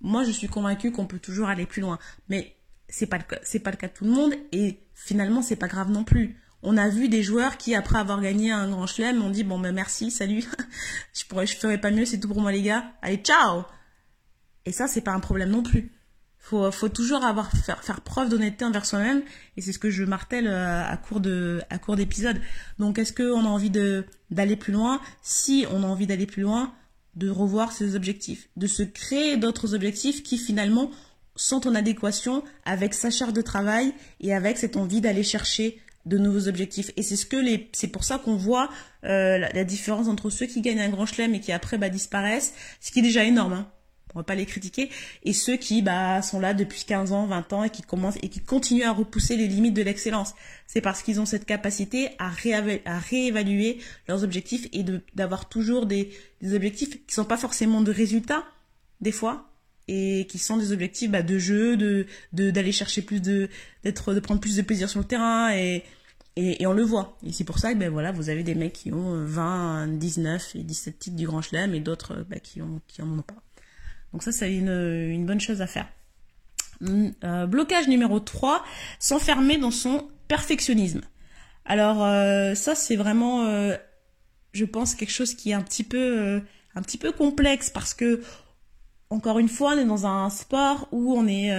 [0.00, 2.56] Moi, je suis convaincue qu'on peut toujours aller plus loin, mais
[2.88, 5.90] c'est pas c'est pas le cas de tout le monde et finalement, c'est pas grave
[5.90, 6.36] non plus.
[6.62, 9.58] On a vu des joueurs qui après avoir gagné un grand chelem ont dit bon
[9.58, 10.44] ben merci, salut.
[11.14, 12.92] je pourrais je ferais pas mieux, c'est tout pour moi les gars.
[13.00, 13.64] Allez, ciao.
[14.66, 15.90] Et ça c'est pas un problème non plus
[16.40, 19.22] faut, faut toujours avoir faire, preuve d'honnêteté envers soi-même
[19.56, 21.62] et c'est ce que je martèle euh, à court de
[21.96, 22.40] d'épisode.
[22.78, 25.00] Donc est-ce qu'on a envie de d'aller plus loin?
[25.22, 26.72] Si on a envie d'aller plus loin,
[27.14, 30.90] de revoir ses objectifs, de se créer d'autres objectifs qui finalement
[31.36, 36.18] sont en adéquation avec sa charge de travail et avec cette envie d'aller chercher de
[36.18, 36.90] nouveaux objectifs.
[36.96, 38.70] Et c'est ce que les, c'est pour ça qu'on voit
[39.04, 42.54] euh, la, différence entre ceux qui gagnent un grand chelem et qui après bah, disparaissent,
[42.80, 43.52] ce qui est déjà énorme.
[43.52, 43.70] Hein
[44.14, 44.90] on va pas les critiquer,
[45.22, 48.28] et ceux qui bah, sont là depuis 15 ans, 20 ans et qui commencent et
[48.28, 50.34] qui continuent à repousser les limites de l'excellence.
[50.66, 56.10] C'est parce qu'ils ont cette capacité à, réévaluer leurs objectifs et d'avoir toujours des,
[56.52, 58.44] objectifs qui sont pas forcément de résultats,
[59.00, 59.48] des fois,
[59.88, 63.48] et qui sont des objectifs bah, de jeu, de d'aller chercher plus de
[63.84, 65.84] de prendre plus de plaisir sur le terrain et
[66.36, 67.18] et, on le voit.
[67.26, 70.56] Et c'est pour ça que ben voilà, vous avez des mecs qui ont 20, 19
[70.56, 73.42] et 17 titres du Grand Chelem et d'autres bah, qui ont qui en ont pas.
[74.12, 75.88] Donc ça, c'est une, bonne chose à faire.
[76.84, 78.64] Hum, euh, blocage numéro 3,
[78.98, 81.02] s'enfermer dans son perfectionnisme.
[81.64, 83.76] Alors euh, ça, c'est vraiment, euh,
[84.52, 86.42] je pense, quelque chose qui est un petit peu,
[86.74, 88.22] un petit peu complexe parce que
[89.10, 91.50] encore une fois, on est dans un sport où on est,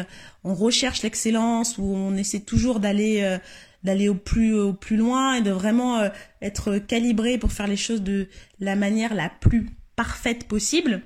[0.45, 3.37] on recherche l'excellence, où on essaie toujours d'aller,
[3.83, 6.01] d'aller au plus, au plus loin et de vraiment
[6.41, 8.29] être calibré pour faire les choses de
[8.61, 11.01] la manière la plus parfaite possible.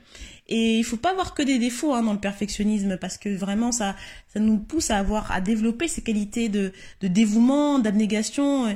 [0.48, 3.72] Et il faut pas avoir que des défauts hein, dans le perfectionnisme parce que vraiment
[3.72, 3.96] ça,
[4.32, 8.76] ça nous pousse à avoir, à développer ces qualités de, dévouement, d'abnégation.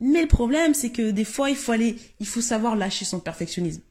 [0.00, 3.20] Mais le problème, c'est que des fois, il faut aller, il faut savoir lâcher son
[3.20, 3.82] perfectionnisme.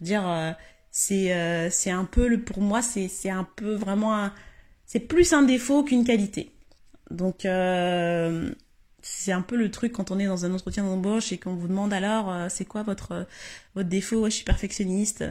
[0.00, 0.52] Je veux dire, euh,
[0.90, 4.30] c'est euh, c'est un peu le pour moi c'est c'est un peu vraiment
[4.86, 6.52] c'est plus un défaut qu'une qualité.
[7.10, 8.50] Donc euh,
[9.02, 11.68] c'est un peu le truc quand on est dans un entretien d'embauche et qu'on vous
[11.68, 13.26] demande alors c'est quoi votre
[13.74, 14.24] votre défaut?
[14.26, 15.24] Je suis perfectionniste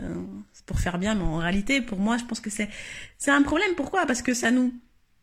[0.68, 2.70] pour faire bien mais en réalité pour moi je pense que c'est
[3.18, 4.06] c'est un problème pourquoi?
[4.06, 4.72] Parce que ça nous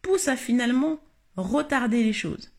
[0.02, 0.98] pousse à finalement
[1.37, 2.50] retarder les choses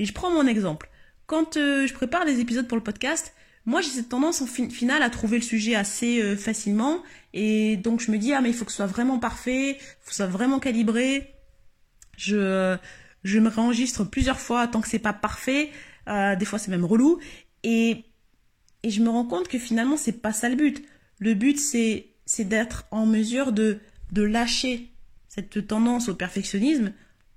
[0.00, 0.90] et je prends mon exemple
[1.26, 3.32] quand je prépare des épisodes pour le podcast
[3.64, 7.02] moi j'ai cette tendance en finale à trouver le sujet assez facilement
[7.34, 9.78] et donc je me dis, ah mais il faut que ce soit vraiment parfait, il
[10.00, 11.34] faut que ce soit vraiment calibré.
[12.16, 12.76] Je,
[13.24, 15.70] je me réenregistre plusieurs fois tant que c'est pas parfait.
[16.08, 17.18] Euh, des fois c'est même relou.
[17.62, 18.04] Et,
[18.82, 20.84] et je me rends compte que finalement c'est pas ça le but.
[21.18, 23.78] Le but c'est, c'est d'être en mesure de,
[24.14, 24.90] lâcher
[25.28, 26.94] cette tendance au perfectionnisme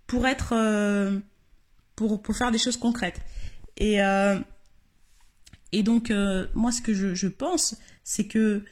[0.08, 1.19] pour être, euh,
[1.97, 3.19] pour, pour faire des choses concrètes.
[3.75, 4.39] Et, euh,
[5.84, 6.13] donc
[6.53, 8.63] moi ce que je, pense c'est que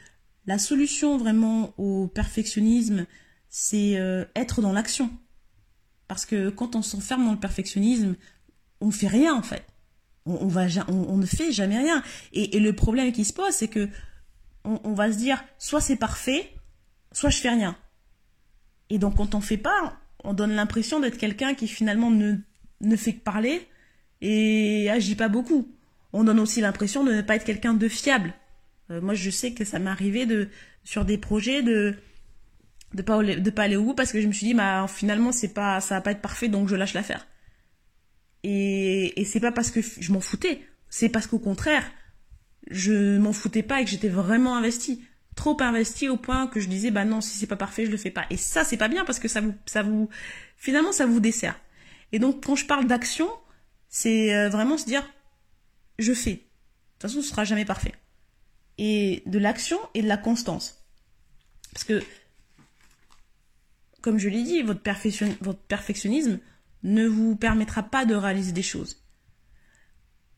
[0.45, 3.05] la solution vraiment au perfectionnisme,
[3.49, 5.11] c'est euh, être dans l'action.
[6.07, 8.15] Parce que quand on s'enferme dans le perfectionnisme,
[8.79, 9.65] on fait rien en fait.
[10.25, 12.01] On, va, on, ne fait jamais rien.
[12.31, 13.89] Et, le problème qui se pose, c'est que
[14.63, 16.49] on, va se dire, soit c'est parfait,
[17.11, 17.75] soit je fais rien.
[18.89, 22.35] Et donc quand on fait pas, on donne l'impression d'être quelqu'un qui finalement ne,
[22.81, 23.67] ne fait que parler
[24.21, 25.67] et agit pas beaucoup.
[26.13, 28.33] On donne aussi l'impression de ne pas être quelqu'un de fiable.
[28.91, 30.49] Euh, moi, je sais que ça m'est arrivé de,
[30.83, 31.95] sur des projets de
[32.93, 35.31] de pas de pas aller au bout parce que je me suis dit bah finalement
[35.31, 37.27] c'est pas ça va pas être parfait donc je lâche l'affaire.
[38.43, 41.83] Et et c'est pas parce que je m'en foutais, c'est parce qu'au contraire,
[42.69, 45.03] je m'en foutais pas et que j'étais vraiment investi,
[45.35, 47.97] trop investi au point que je disais bah non, si c'est pas parfait, je le
[47.97, 48.25] fais pas.
[48.29, 50.09] Et ça c'est pas bien parce que ça vous ça vous
[50.57, 51.59] finalement ça vous dessert.
[52.11, 53.29] Et donc quand je parle d'action,
[53.89, 55.03] c'est euh, vraiment se dire
[55.99, 56.31] je fais.
[56.31, 57.93] De toute façon, ce sera jamais parfait
[58.77, 60.83] et de l'action et de la constance.
[61.71, 62.03] Parce que,
[64.01, 64.81] comme je l'ai dit, votre,
[65.41, 66.39] votre perfectionnisme
[66.83, 69.02] ne vous permettra pas de réaliser des choses.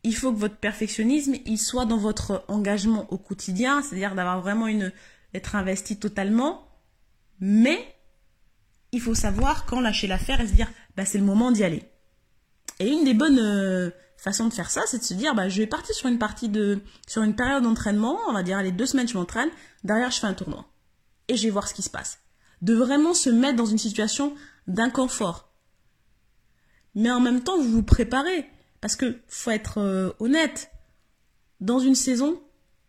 [0.05, 4.67] Il faut que votre perfectionnisme, il soit dans votre engagement au quotidien, c'est-à-dire d'avoir vraiment
[4.67, 4.91] une,
[5.33, 6.67] être investi totalement,
[7.39, 7.79] mais
[8.91, 11.83] il faut savoir quand lâcher l'affaire et se dire, bah, c'est le moment d'y aller.
[12.79, 15.57] Et une des bonnes, euh, façon de faire ça, c'est de se dire, bah, je
[15.57, 18.85] vais partir sur une partie de, sur une période d'entraînement, on va dire, les deux
[18.85, 19.49] semaines, je m'entraîne,
[19.83, 20.65] derrière, je fais un tournoi.
[21.27, 22.19] Et je vais voir ce qui se passe.
[22.61, 24.35] De vraiment se mettre dans une situation
[24.67, 25.51] d'inconfort.
[26.95, 28.49] Mais en même temps, vous vous préparez.
[28.85, 30.69] Parce que, faut être euh, honnête,
[31.59, 32.39] dans une saison,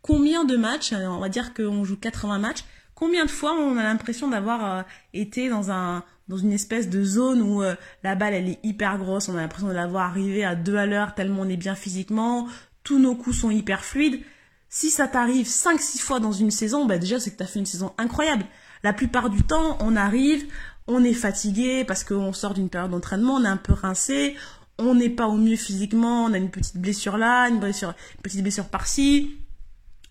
[0.03, 3.79] combien de matchs, euh, on va dire qu'on joue 80 matchs, combien de fois on
[3.79, 4.83] a l'impression d'avoir euh,
[5.15, 7.63] été dans un, dans une espèce de zone où
[8.03, 10.77] la balle elle est hyper grosse, on a l'impression de la voir arriver à deux
[10.77, 12.47] à l'heure tellement on est bien physiquement,
[12.85, 14.21] tous nos coups sont hyper fluides.
[14.69, 17.65] Si ça t'arrive 5-6 fois dans une saison, bah déjà c'est que t'as fait une
[17.65, 18.45] saison incroyable.
[18.83, 20.45] La plupart du temps, on arrive,
[20.89, 24.37] on est fatigué parce qu'on sort d'une période d'entraînement, on est un peu rincé,
[24.79, 28.23] on n'est pas au mieux physiquement, on a une petite blessure là, une, blessure, une
[28.23, 29.37] petite blessure par-ci,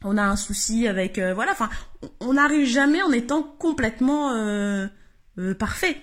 [0.03, 1.17] on a un souci avec...
[1.17, 1.69] Euh, voilà, enfin,
[2.19, 4.33] on n'arrive jamais en étant complètement...
[4.33, 4.87] Euh,
[5.37, 5.97] euh, parfait.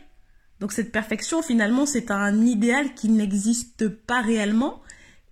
[0.61, 4.83] Donc cette perfection, finalement, c'est un idéal qui n'existe pas réellement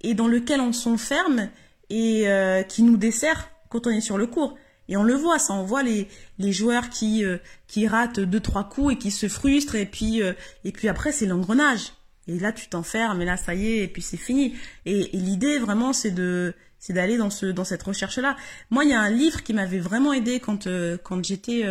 [0.01, 1.51] et dans lequel on s'enferme
[1.91, 4.57] et euh, qui nous dessert quand on est sur le cours.
[4.89, 7.39] Et on le voit, ça, on voit les, les joueurs qui, euh,
[7.69, 10.21] qui ratent deux, trois coups et qui se frustrent et puis,
[10.65, 11.93] et puis après, c'est l'engrenage.
[12.29, 14.55] Et là, tu t'enfermes et là, ça y est, et puis c'est fini.
[14.87, 18.37] Et, l'idée, vraiment, c'est de, c'est d'aller dans ce, dans cette recherche-là.
[18.71, 20.69] Moi, il y a un livre qui m'avait vraiment aidé quand,
[21.03, 21.65] quand j'étais,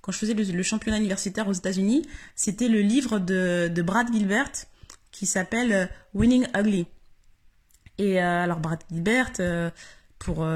[0.00, 4.52] quand je faisais le, championnat universitaire aux États-Unis, c'était le livre de, Brad Gilbert
[5.10, 6.86] qui s'appelle euh, Winning Ugly.
[7.98, 9.70] Et euh, alors Brad Gilbert, euh,
[10.18, 10.46] pour,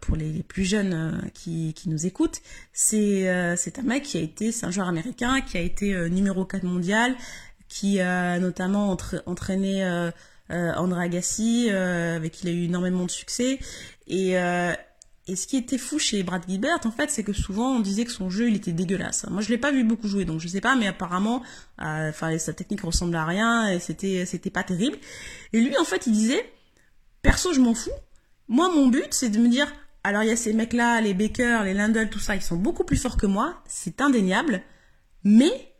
[0.00, 2.40] pour les, plus jeunes qui, nous écoutent,
[2.72, 6.44] c'est c'est un mec qui a été, c'est un joueur américain qui a été numéro
[6.44, 7.14] 4 mondial,
[7.72, 9.82] qui a notamment entraîné
[10.50, 13.58] André Agassi, avec qui il a eu énormément de succès.
[14.06, 14.36] Et,
[15.28, 18.04] et ce qui était fou chez Brad Gilbert, en fait, c'est que souvent on disait
[18.04, 19.24] que son jeu il était dégueulasse.
[19.30, 21.42] Moi, je l'ai pas vu beaucoup jouer, donc je sais pas, mais apparemment,
[21.80, 24.98] euh, enfin, sa technique ressemblait à rien et c'était c'était pas terrible.
[25.52, 26.52] Et lui, en fait, il disait,
[27.22, 27.90] perso, je m'en fous.
[28.48, 29.72] Moi, mon but, c'est de me dire,
[30.04, 32.84] alors il y a ces mecs-là, les Baker, les Lindell, tout ça, ils sont beaucoup
[32.84, 34.60] plus forts que moi, c'est indéniable,
[35.24, 35.71] mais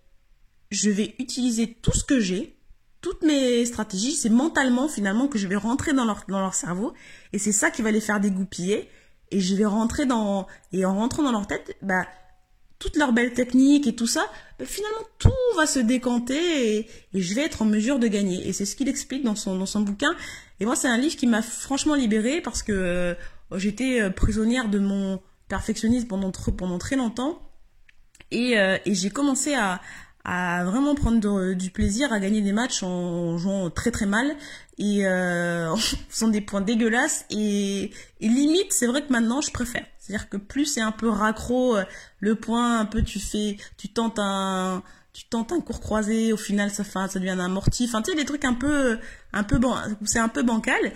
[0.72, 2.56] je vais utiliser tout ce que j'ai,
[3.00, 6.92] toutes mes stratégies, c'est mentalement finalement que je vais rentrer dans leur dans leur cerveau,
[7.32, 8.88] et c'est ça qui va les faire dégoupiller
[9.32, 12.06] et je vais rentrer dans et en rentrant dans leur tête bah
[12.78, 14.26] toutes leurs belles techniques et tout ça
[14.58, 18.52] bah, finalement tout va se décanter et, je vais être en mesure de gagner et
[18.52, 20.14] c'est ce qu'il explique dans son dans son bouquin
[20.60, 23.14] et moi c'est un livre qui m'a franchement libérée parce que euh,
[23.56, 27.42] j'étais euh, prisonnière de mon perfectionniste pendant, pendant très longtemps.
[28.30, 29.82] Et, et j'ai commencé à,
[30.24, 34.36] à vraiment prendre du plaisir à gagner des matchs en jouant très très mal
[34.78, 37.24] et euh, en faisant des points dégueulasses.
[37.30, 39.84] Et, limite c'est vrai que maintenant je préfère.
[39.98, 41.76] C'est à dire que plus c'est un peu raccro
[42.20, 44.82] le point un peu tu fais tu tentes un
[45.12, 47.84] tu tentes un cours croisé au final ça fait ça devient un amorti.
[47.84, 48.98] Enfin tu sais des trucs un peu
[49.32, 50.92] un peu bon c'est un peu bancal.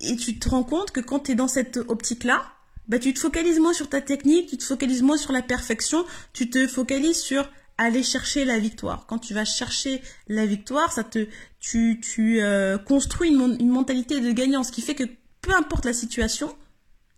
[0.00, 2.44] Et tu te rends compte que quand tu es dans cette optique là
[2.88, 6.04] bah tu te focalises moins sur ta technique tu te focalises moins sur la perfection
[6.32, 9.06] tu te focalises sur aller chercher la victoire.
[9.06, 11.28] Quand tu vas chercher la victoire, ça te,
[11.60, 15.04] tu, tu euh, construis une, une, mentalité de gagnant, ce qui fait que
[15.42, 16.56] peu importe la situation,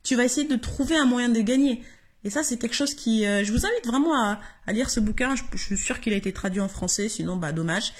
[0.03, 1.83] tu vas essayer de trouver un moyen de gagner.
[2.25, 4.41] Et ça, c'est quelque chose qui, euh, je vous invite vraiment à,
[4.73, 5.35] lire ce bouquin.
[5.37, 7.93] Je, suis sûre qu'il a été traduit en français, sinon, bah dommage.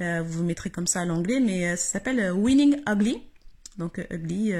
[0.00, 3.22] Euh, vous vous mettrez comme ça à l'anglais, mais euh, ça s'appelle Winning Ugly,
[3.78, 4.54] donc Ugly.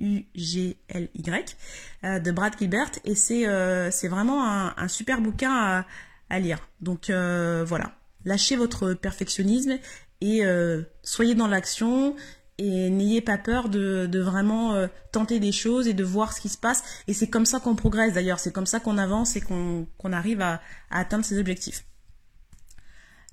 [0.00, 1.56] U-G-L-Y
[2.04, 3.46] de Brad Gilbert et c'est
[3.90, 5.86] c'est vraiment un, un super bouquin à,
[6.30, 6.68] à lire.
[6.80, 7.92] Donc euh, voilà,
[8.24, 9.78] lâchez votre perfectionnisme
[10.20, 12.16] et euh, soyez dans l'action
[12.58, 16.48] et n'ayez pas peur de, vraiment euh, tenter des choses et de voir ce qui
[16.48, 16.82] se passe.
[17.06, 20.40] Et c'est comme ça qu'on progresse d'ailleurs, c'est comme ça qu'on avance et qu'on arrive
[20.40, 20.60] à,
[20.90, 21.84] atteindre ses objectifs.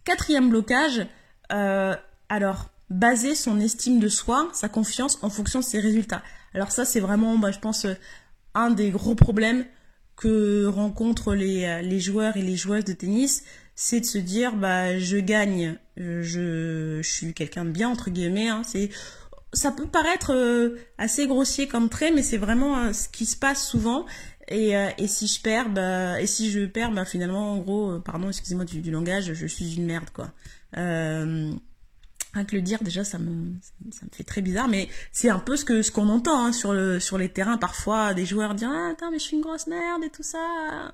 [0.04, 1.08] Quatrième blocage,
[1.50, 6.22] alors baser son estime de soi, sa confiance en fonction de ses résultats.
[6.54, 7.88] Alors ça c'est vraiment, je pense,
[8.54, 9.66] un des gros problèmes
[10.16, 13.44] que rencontrent les, les joueurs et les joueuses de tennis,
[13.76, 18.10] c'est de se dire bah je gagne, euh, je, je suis quelqu'un de bien entre
[18.10, 18.48] guillemets.
[18.48, 18.90] Hein, c'est
[19.54, 23.38] ça peut paraître euh, assez grossier comme trait, mais c'est vraiment euh, ce qui se
[23.38, 24.06] passe souvent.
[24.48, 28.30] Et, et si je perds, bah, et si je perds, bah finalement en gros, pardon,
[28.30, 30.32] excusez-moi du, du, langage, je suis une merde quoi.
[32.38, 33.54] Euh, que le dire déjà ça me
[33.92, 36.52] ça me fait très bizarre mais c'est un peu ce que ce qu'on entend hein,
[36.52, 39.42] sur le sur les terrains parfois des joueurs dire ah attends mais je suis une
[39.42, 40.92] grosse merde et tout ça.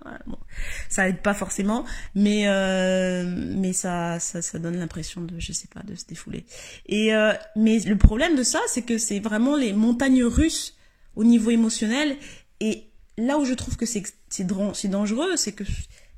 [0.89, 5.67] Ça aide pas forcément mais euh, mais ça, ça ça donne l'impression de je sais
[5.67, 6.45] pas de se défouler.
[6.87, 10.75] Et euh, mais le problème de ça c'est que c'est vraiment les montagnes russes
[11.15, 12.17] au niveau émotionnel
[12.59, 15.63] et là où je trouve que c'est c'est dangereux c'est que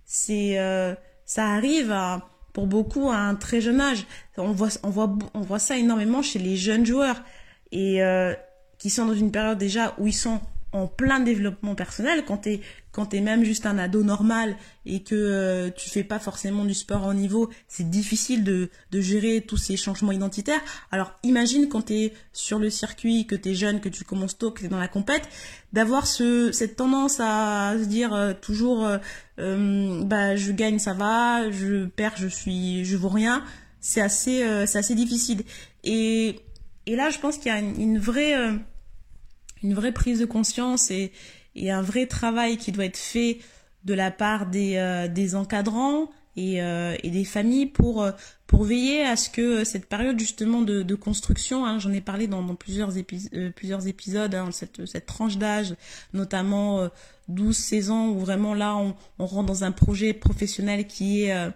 [0.05, 0.93] c'est euh,
[1.25, 4.05] ça arrive à pour beaucoup à un très jeune âge.
[4.37, 7.21] On voit, on voit, on voit ça énormément chez les jeunes joueurs
[7.71, 8.33] et euh,
[8.77, 10.39] qui sont dans une période déjà où ils sont
[10.73, 14.55] en plein développement personnel, quand t'es quand t'es même juste un ado normal
[14.85, 19.01] et que euh, tu fais pas forcément du sport en niveau, c'est difficile de, de
[19.01, 20.61] gérer tous ces changements identitaires.
[20.91, 24.61] Alors imagine quand t'es sur le circuit, que t'es jeune, que tu commences tôt, que
[24.61, 25.27] t'es dans la compète,
[25.73, 28.99] d'avoir ce cette tendance à se dire euh, toujours euh,
[29.39, 33.43] euh, bah je gagne ça va, je perds je suis je vaux rien,
[33.79, 35.43] c'est assez euh, c'est assez difficile.
[35.83, 36.39] Et
[36.85, 38.35] et là je pense qu'il y a une, une vraie
[39.63, 41.11] une vraie prise de conscience et,
[41.55, 43.39] et un vrai travail qui doit être fait
[43.85, 48.07] de la part des, euh, des encadrants et, euh, et, des familles pour,
[48.47, 52.43] pour veiller à ce que cette période justement de, construction, hein, j'en ai parlé dans,
[52.55, 55.75] plusieurs, épis, euh, plusieurs épisodes, hein, cette, cette tranche d'âge,
[56.13, 56.89] notamment
[57.29, 61.51] 12-16 ans, où vraiment là on, rentre dans un projet professionnel qui est,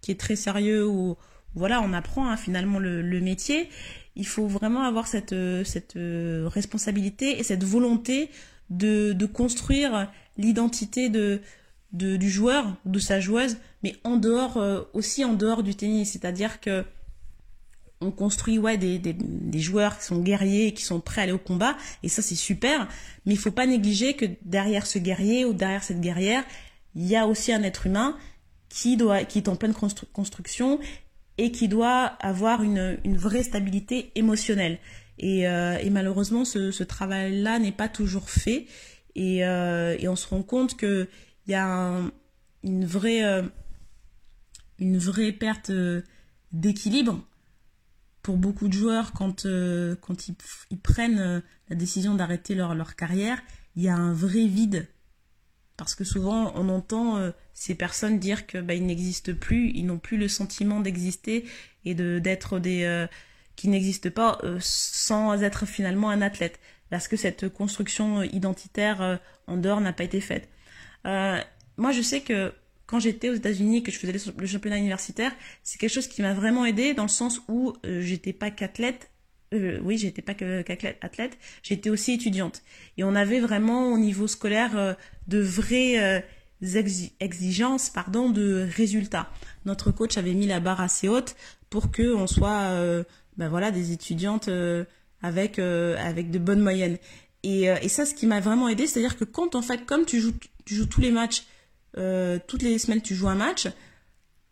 [0.00, 1.16] qui est très sérieux, où
[1.56, 3.68] voilà, on apprend hein, finalement le, le métier
[4.16, 5.64] il faut vraiment avoir cette, euh,
[5.96, 8.30] euh, responsabilité et cette volonté
[8.70, 11.40] de, construire l'identité de,
[11.92, 16.12] de, du joueur, de sa joueuse, mais en dehors, euh, aussi en dehors du tennis.
[16.12, 16.84] C'est-à-dire que
[18.02, 21.76] on construit des, joueurs qui sont guerriers et qui sont prêts à aller au combat
[22.02, 22.88] et ça c'est super
[23.26, 26.42] mais il faut pas négliger que derrière ce guerrier ou derrière cette guerrière
[26.94, 28.16] il y a aussi un être humain
[28.70, 30.80] qui doit qui est en pleine constru construction
[31.40, 34.78] et qui doit avoir une, une vraie stabilité émotionnelle.
[35.18, 38.66] Et, euh, malheureusement, ce, ce travail-là n'est pas toujours fait.
[39.14, 41.08] Et, euh, on se rend compte qu'il
[41.46, 42.12] y a un,
[42.62, 43.42] une, vraie, euh,
[44.78, 45.72] une vraie perte
[46.52, 47.24] d'équilibre
[48.20, 49.46] pour beaucoup de joueurs quand,
[50.02, 50.34] quand ils,
[50.70, 53.40] ils, prennent la décision d'arrêter leur, leur carrière.
[53.76, 54.88] Il y a un vrai vide
[55.80, 59.86] parce que souvent, on entend euh, ces personnes dire que bah, ils n'existent plus, ils
[59.86, 61.46] n'ont plus le sentiment d'exister
[61.86, 63.06] et de d'être des euh,
[63.56, 69.56] qui n'existent pas euh, sans être finalement un athlète, parce que cette construction identitaire en
[69.56, 70.50] dehors n'a pas été faite.
[71.04, 72.52] moi, je sais que
[72.84, 75.32] quand j'étais aux États-Unis, que je faisais le championnat universitaire,
[75.62, 79.10] c'est quelque chose qui m'a vraiment aidé dans le sens où j'étais pas qu'athlète,
[79.52, 80.64] euh, oui, j'étais pas que
[81.02, 82.62] athlète, j'étais aussi étudiante.
[82.96, 84.94] Et on avait vraiment au niveau scolaire euh,
[85.26, 86.20] de vraies euh,
[87.20, 89.28] exigences, pardon, de résultats.
[89.64, 91.34] Notre coach avait mis la barre assez haute
[91.68, 93.02] pour que on soit, euh,
[93.36, 94.84] ben voilà, des étudiantes euh,
[95.22, 96.98] avec avec de bonnes moyennes.
[97.42, 100.20] Et, et ça, ce qui m'a vraiment aidé, c'est-à-dire que quand en fait, comme tu
[100.20, 100.34] joues,
[100.64, 101.44] tu joues tous les matchs,
[101.94, 103.68] toutes les semaines tu joues un match,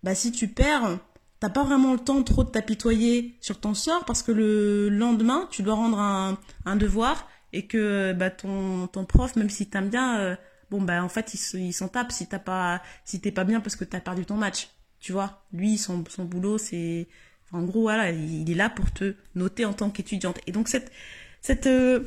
[0.03, 0.99] bah si tu perds,
[1.41, 5.49] t'as pas vraiment le temps trop de t'apitoyer sur ton sort parce que le lendemain,
[5.51, 10.19] tu dois rendre un, devoir et que bah, ton, ton prof, même si t'aimes bien,
[10.19, 10.37] euh,
[10.71, 13.77] bon bah en fait il, s'en tape si t'as pas si t'es pas bien parce
[13.77, 14.69] que t'as perdu ton match.
[15.01, 17.07] Tu vois, lui son, boulot c'est
[17.53, 20.39] en gros voilà, il, est là pour te noter en tant qu'étudiante.
[20.47, 22.01] Et donc cette euh,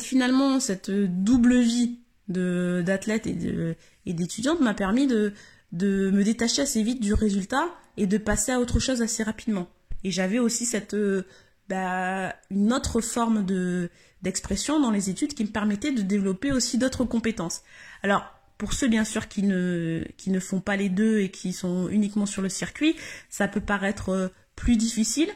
[0.00, 1.98] finalement cette double vie
[2.28, 5.32] d'athlète et d'étudiante m'a permis de
[5.72, 9.68] de me détacher assez vite du résultat et de passer à autre chose assez rapidement.
[10.04, 11.26] Et j'avais aussi cette euh,
[11.68, 13.90] bah, une autre forme de
[14.22, 17.62] d'expression dans les études qui me permettait de développer aussi d'autres compétences.
[18.02, 18.24] Alors
[18.58, 21.88] pour ceux bien sûr qui ne qui ne font pas les deux et qui sont
[21.88, 22.96] uniquement sur le circuit,
[23.28, 25.28] ça peut paraître euh, plus difficile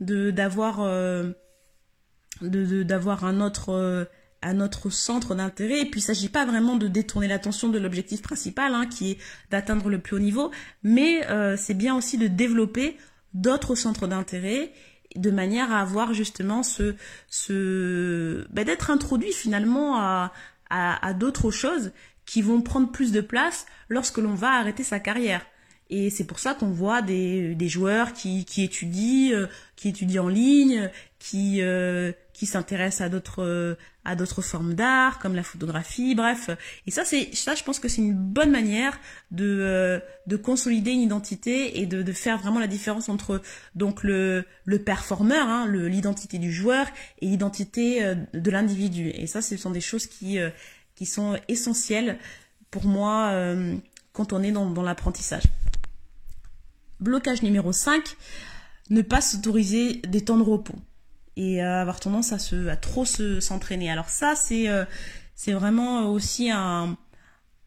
[0.00, 1.30] de d'avoir euh,
[2.42, 4.08] de d'avoir un autre
[4.46, 5.80] un autre centre d'intérêt.
[5.80, 9.12] Et puis, il ne s'agit pas vraiment de détourner l'attention de l'objectif principal, hein, qui
[9.12, 9.18] est
[9.50, 10.50] d'atteindre le plus haut niveau,
[10.82, 12.96] mais euh, c'est bien aussi de développer
[13.34, 14.72] d'autres centres d'intérêt
[15.14, 16.94] de manière à avoir justement ce,
[17.28, 20.32] ce ben, d'être introduit finalement à,
[20.68, 21.92] à, d'autres choses
[22.26, 25.46] qui vont prendre plus de place lorsque l'on va arrêter sa carrière.
[25.88, 30.90] Et c'est pour ça qu'on voit des, joueurs qui, étudient, euh, qui étudient en ligne,
[31.20, 36.50] qui, euh, qui s'intéressent à d'autres à d'autres formes d'art comme la photographie bref.
[36.86, 38.98] Et ça c'est ça je pense que c'est une bonne manière
[39.30, 43.42] de euh, de consolider une identité et de, de faire vraiment la différence entre
[43.74, 46.86] donc le le performeur hein, l'identité du joueur
[47.20, 49.10] et l'identité euh, de l'individu.
[49.10, 50.50] Et ça ce sont des choses qui euh,
[50.94, 52.18] qui sont essentielles
[52.70, 53.32] pour moi
[54.12, 55.42] quand on est dans, dans l'apprentissage.
[57.00, 58.16] Blocage numéro 5
[58.88, 60.76] ne pas s'autoriser des temps de repos
[61.36, 63.90] et euh, avoir tendance à se à trop se s'entraîner.
[63.90, 64.84] Alors ça c'est euh,
[65.34, 66.96] c'est vraiment aussi un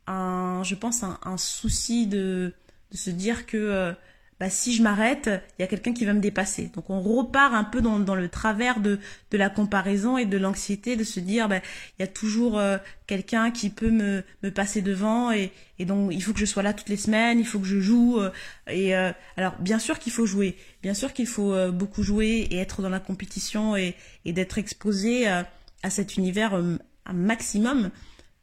[0.08, 2.54] je pense un, un souci de
[2.92, 3.94] de se dire que euh,
[4.40, 6.72] bah, si je m'arrête, il y a quelqu'un qui va me dépasser.
[6.74, 9.00] Donc on repart un peu dans, le travers de,
[9.34, 11.60] la comparaison et de l'anxiété de se dire, bah,
[11.98, 16.34] il y a toujours euh, quelqu'un qui peut me, passer devant et, donc il faut
[16.34, 18.20] que je sois là toutes les semaines, il faut que je joue.
[18.20, 18.32] Euh,
[18.68, 22.58] et euh, alors bien sûr qu'il faut jouer, bien sûr qu'il faut beaucoup jouer et
[22.58, 27.90] être dans la compétition et, d'être exposé à cet univers un maximum,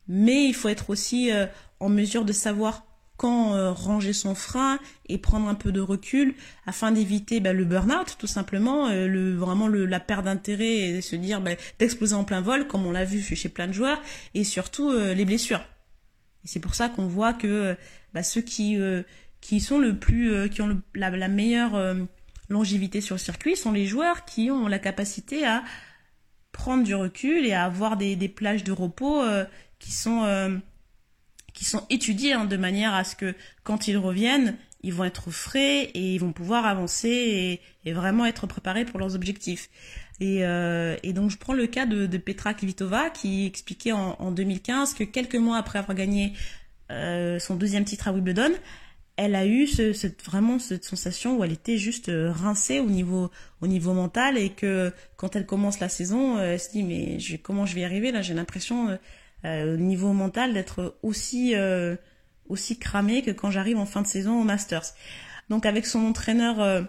[0.08, 1.30] mais il faut être aussi
[1.80, 2.85] en mesure de savoir
[3.16, 6.34] quand euh, ranger son frein et prendre un peu de recul
[6.66, 11.16] afin d'éviter bah, le burn-out tout simplement, euh, le, vraiment la perte d'intérêt et se
[11.16, 14.00] dire bah, d'exploser en plein vol comme on l'a vu chez plein de joueurs
[14.34, 15.64] et surtout euh, les blessures.
[16.44, 17.76] Et c'est pour ça qu'on voit que
[18.14, 18.78] bah, ceux qui
[19.40, 21.96] qui sont le plus qui ont la, la, meilleure
[22.48, 25.64] longévité sur le circuit sont les joueurs qui ont la capacité à
[26.52, 29.24] prendre du recul et à avoir des, des plages de repos
[29.80, 30.60] qui sont
[31.56, 33.34] qui sont étudiés hein, de manière à ce que
[33.64, 38.46] quand ils reviennent, ils vont être frais et ils vont pouvoir avancer et, vraiment être
[38.46, 39.68] préparés pour leurs objectifs.
[40.20, 44.16] Et, euh, et, donc je prends le cas de, de Petra Kvitova qui expliquait en,
[44.18, 46.34] en, 2015 que quelques mois après avoir gagné
[46.92, 48.52] euh, son deuxième titre à Wimbledon,
[49.16, 52.88] elle a eu ce, cette, vraiment cette sensation où elle était juste euh, rincée au
[52.88, 53.30] niveau,
[53.62, 57.18] au niveau mental et que quand elle commence la saison, euh, elle se dit mais
[57.18, 58.20] je, comment je vais y arriver là?
[58.20, 58.96] J'ai l'impression euh,
[59.46, 61.96] au niveau mental d'être aussi euh,
[62.48, 64.94] aussi cramé que quand j'arrive en fin de saison au Masters.
[65.48, 66.82] Donc avec son entraîneur euh,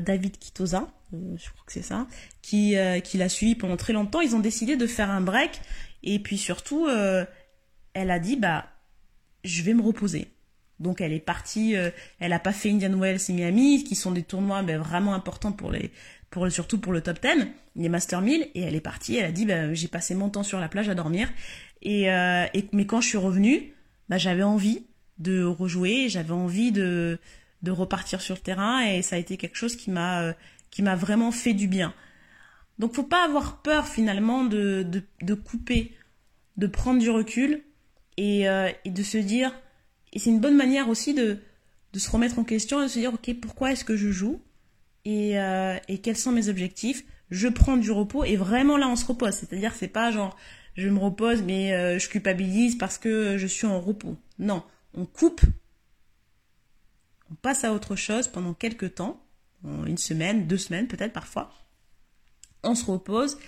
[0.00, 2.06] David Kitoza, je crois que c'est ça,
[2.42, 5.60] qui qui l'a suivi pendant très longtemps, ils ont décidé de faire un break
[6.02, 8.66] et puis surtout elle a dit bah
[9.44, 10.28] je vais me reposer.
[10.80, 11.74] Donc elle est partie,
[12.18, 15.52] elle a pas fait Indian Wells et Miami, qui sont des tournois ben, vraiment importants
[15.52, 15.92] pour les
[16.50, 19.46] surtout pour le top 10, les Master 1000, et elle est partie, elle a dit,
[19.46, 21.28] bah, j'ai passé mon temps sur la plage à dormir,
[21.82, 23.72] et, euh, mais quand je suis revenue,
[24.08, 24.84] bah, j'avais envie
[25.18, 27.18] de rejouer, j'avais envie de,
[27.66, 31.54] repartir sur le terrain, et ça a été quelque chose qui m'a euh, vraiment fait
[31.54, 31.94] du bien.
[32.78, 35.02] Donc faut pas avoir peur finalement de,
[35.44, 35.96] couper,
[36.56, 37.62] de prendre du recul,
[38.16, 39.52] et, euh, et de se dire,
[40.12, 41.38] et c'est une bonne manière aussi de,
[41.92, 44.40] de se remettre en question et de se dire, ok, pourquoi est-ce que je joue?
[45.04, 47.04] Et, euh, et quels sont mes objectifs?
[47.30, 49.34] Je prends du repos et vraiment là on se repose.
[49.34, 50.36] C'est-à-dire c'est pas genre
[50.76, 54.16] je me repose mais euh, je culpabilise parce que je suis en repos.
[54.38, 54.62] Non,
[54.94, 55.42] on coupe,
[57.30, 59.20] on passe à autre chose pendant quelques temps,
[59.86, 61.50] une semaine, deux semaines peut-être parfois.
[62.62, 63.38] On se repose,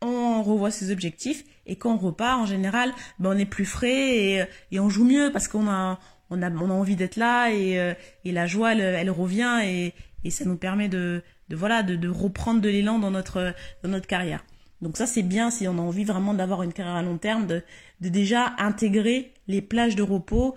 [0.00, 4.16] on revoit ses objectifs et quand on repart en général, ben on est plus frais
[4.16, 5.98] et, et on joue mieux parce qu'on a
[6.30, 7.92] on a, on a envie d'être là et, euh,
[8.24, 9.92] et la joie elle, elle revient et,
[10.24, 14.44] et ça nous permet de, voilà de, reprendre de l'élan dans notre dans notre carrière.
[14.82, 17.46] Donc ça c'est bien si on a envie vraiment d'avoir une carrière à long terme,
[17.46, 17.62] de,
[18.00, 20.54] déjà intégrer les plages de repos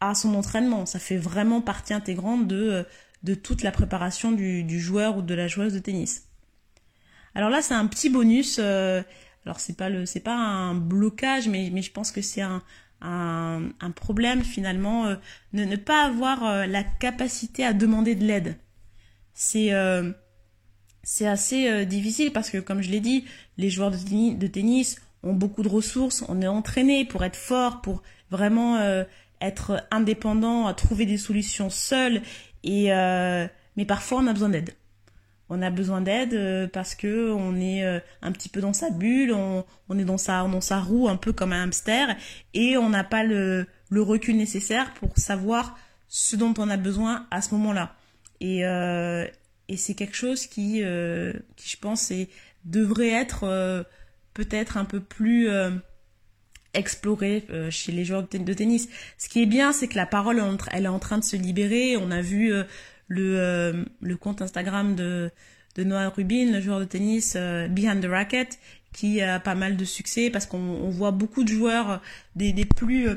[0.00, 0.86] à son entraînement.
[0.86, 2.86] Ça fait vraiment partie intégrante de,
[3.42, 6.28] toute la préparation du, joueur ou de la joueuse de tennis.
[7.34, 8.58] Alors là c'est un petit bonus.
[8.58, 9.02] Euh,
[9.44, 12.62] alors c'est pas le c'est pas un blocage, mais, mais je pense que c'est un,
[13.02, 15.06] un, problème finalement.
[15.06, 15.16] Euh,
[15.52, 18.56] ne, ne pas avoir euh, la capacité à demander de l'aide.
[19.34, 19.72] C'est
[21.02, 23.24] c'est assez euh, difficile parce que, comme je l'ai dit,
[23.58, 28.02] les joueurs de tennis, ont beaucoup de ressources, on est entraîné pour être fort, pour
[28.30, 29.04] vraiment euh,
[29.40, 32.22] être indépendant, à trouver des solutions seul.
[32.64, 34.70] Et euh, mais parfois on a besoin d'aide.
[35.48, 37.84] On a besoin d'aide parce que on est
[38.22, 41.16] un petit peu dans sa bulle, on, on est dans sa dans sa roue un
[41.16, 42.16] peu comme un hamster
[42.54, 45.76] et on n'a pas le, le recul nécessaire pour savoir
[46.08, 47.94] ce dont on a besoin à ce moment-là.
[48.42, 48.64] Et,
[49.72, 52.12] et c'est quelque chose qui, euh, qui je pense,
[52.66, 53.82] devrait être euh,
[54.34, 55.70] peut-être un peu plus euh,
[56.74, 58.88] exploré chez les joueurs de, tennis.
[59.16, 61.96] Ce qui est bien, c'est que la parole, elle est en train de se libérer.
[61.96, 62.52] On a vu
[63.08, 63.84] le,
[64.20, 65.30] compte Instagram de,
[65.78, 68.58] Noah Rubin, le joueur de tennis Behind the Racket,
[68.92, 72.00] qui a pas mal de succès parce qu'on voit beaucoup de joueurs
[72.36, 73.08] des plus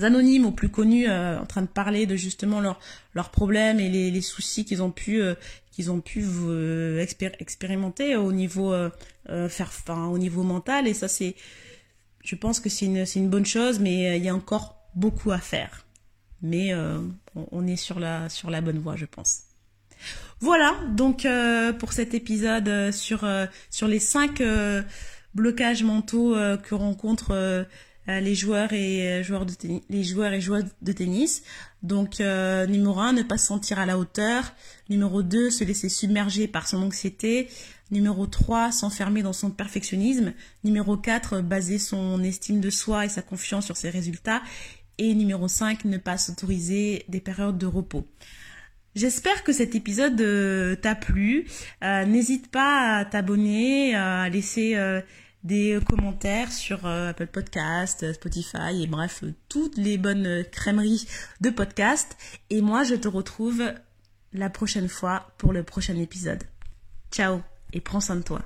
[0.00, 2.80] anonymes ou plus connus euh, en train de parler de justement leurs
[3.14, 5.34] leurs problèmes et les, les soucis qu'ils ont pu euh,
[5.70, 7.04] qu'ils ont pu euh,
[7.38, 8.74] expérimenter au niveau
[9.26, 10.88] faire enfin au niveau mental.
[10.88, 11.34] Et ça c'est
[12.24, 15.30] je pense que c'est une c'est une bonne chose mais il y a encore beaucoup
[15.30, 15.86] à faire.
[16.44, 17.12] Mais on,
[17.52, 19.42] on, est sur la sur la bonne voie je pense.
[20.40, 21.26] Voilà donc
[21.78, 23.26] pour cet épisode sur
[23.70, 24.42] sur les cinq
[25.34, 27.64] blocages mentaux que rencontrent euh,
[28.06, 31.42] les joueurs et euh, joueurs de tennis.
[31.82, 34.52] Donc euh, numéro 1, ne pas se sentir à la hauteur.
[34.88, 37.48] Numéro 2, se laisser submerger par son anxiété.
[37.90, 40.32] Numéro 3, s'enfermer dans son perfectionnisme.
[40.64, 44.42] Numéro 4, baser son estime de soi et sa confiance sur ses résultats.
[44.98, 48.06] Et numéro 5, ne pas s'autoriser des périodes de repos.
[48.94, 50.22] J'espère que cet épisode
[50.82, 51.46] t'a plu.
[51.80, 54.76] N'hésite pas à t'abonner, à laisser
[55.44, 61.06] des commentaires sur euh, Apple Podcast, Spotify et bref, toutes les bonnes crèmeries
[61.40, 62.16] de podcast.
[62.50, 63.62] Et moi, je te retrouve
[64.32, 66.42] la prochaine fois pour le prochain épisode.
[67.10, 67.40] Ciao
[67.72, 68.42] et prends soin de toi.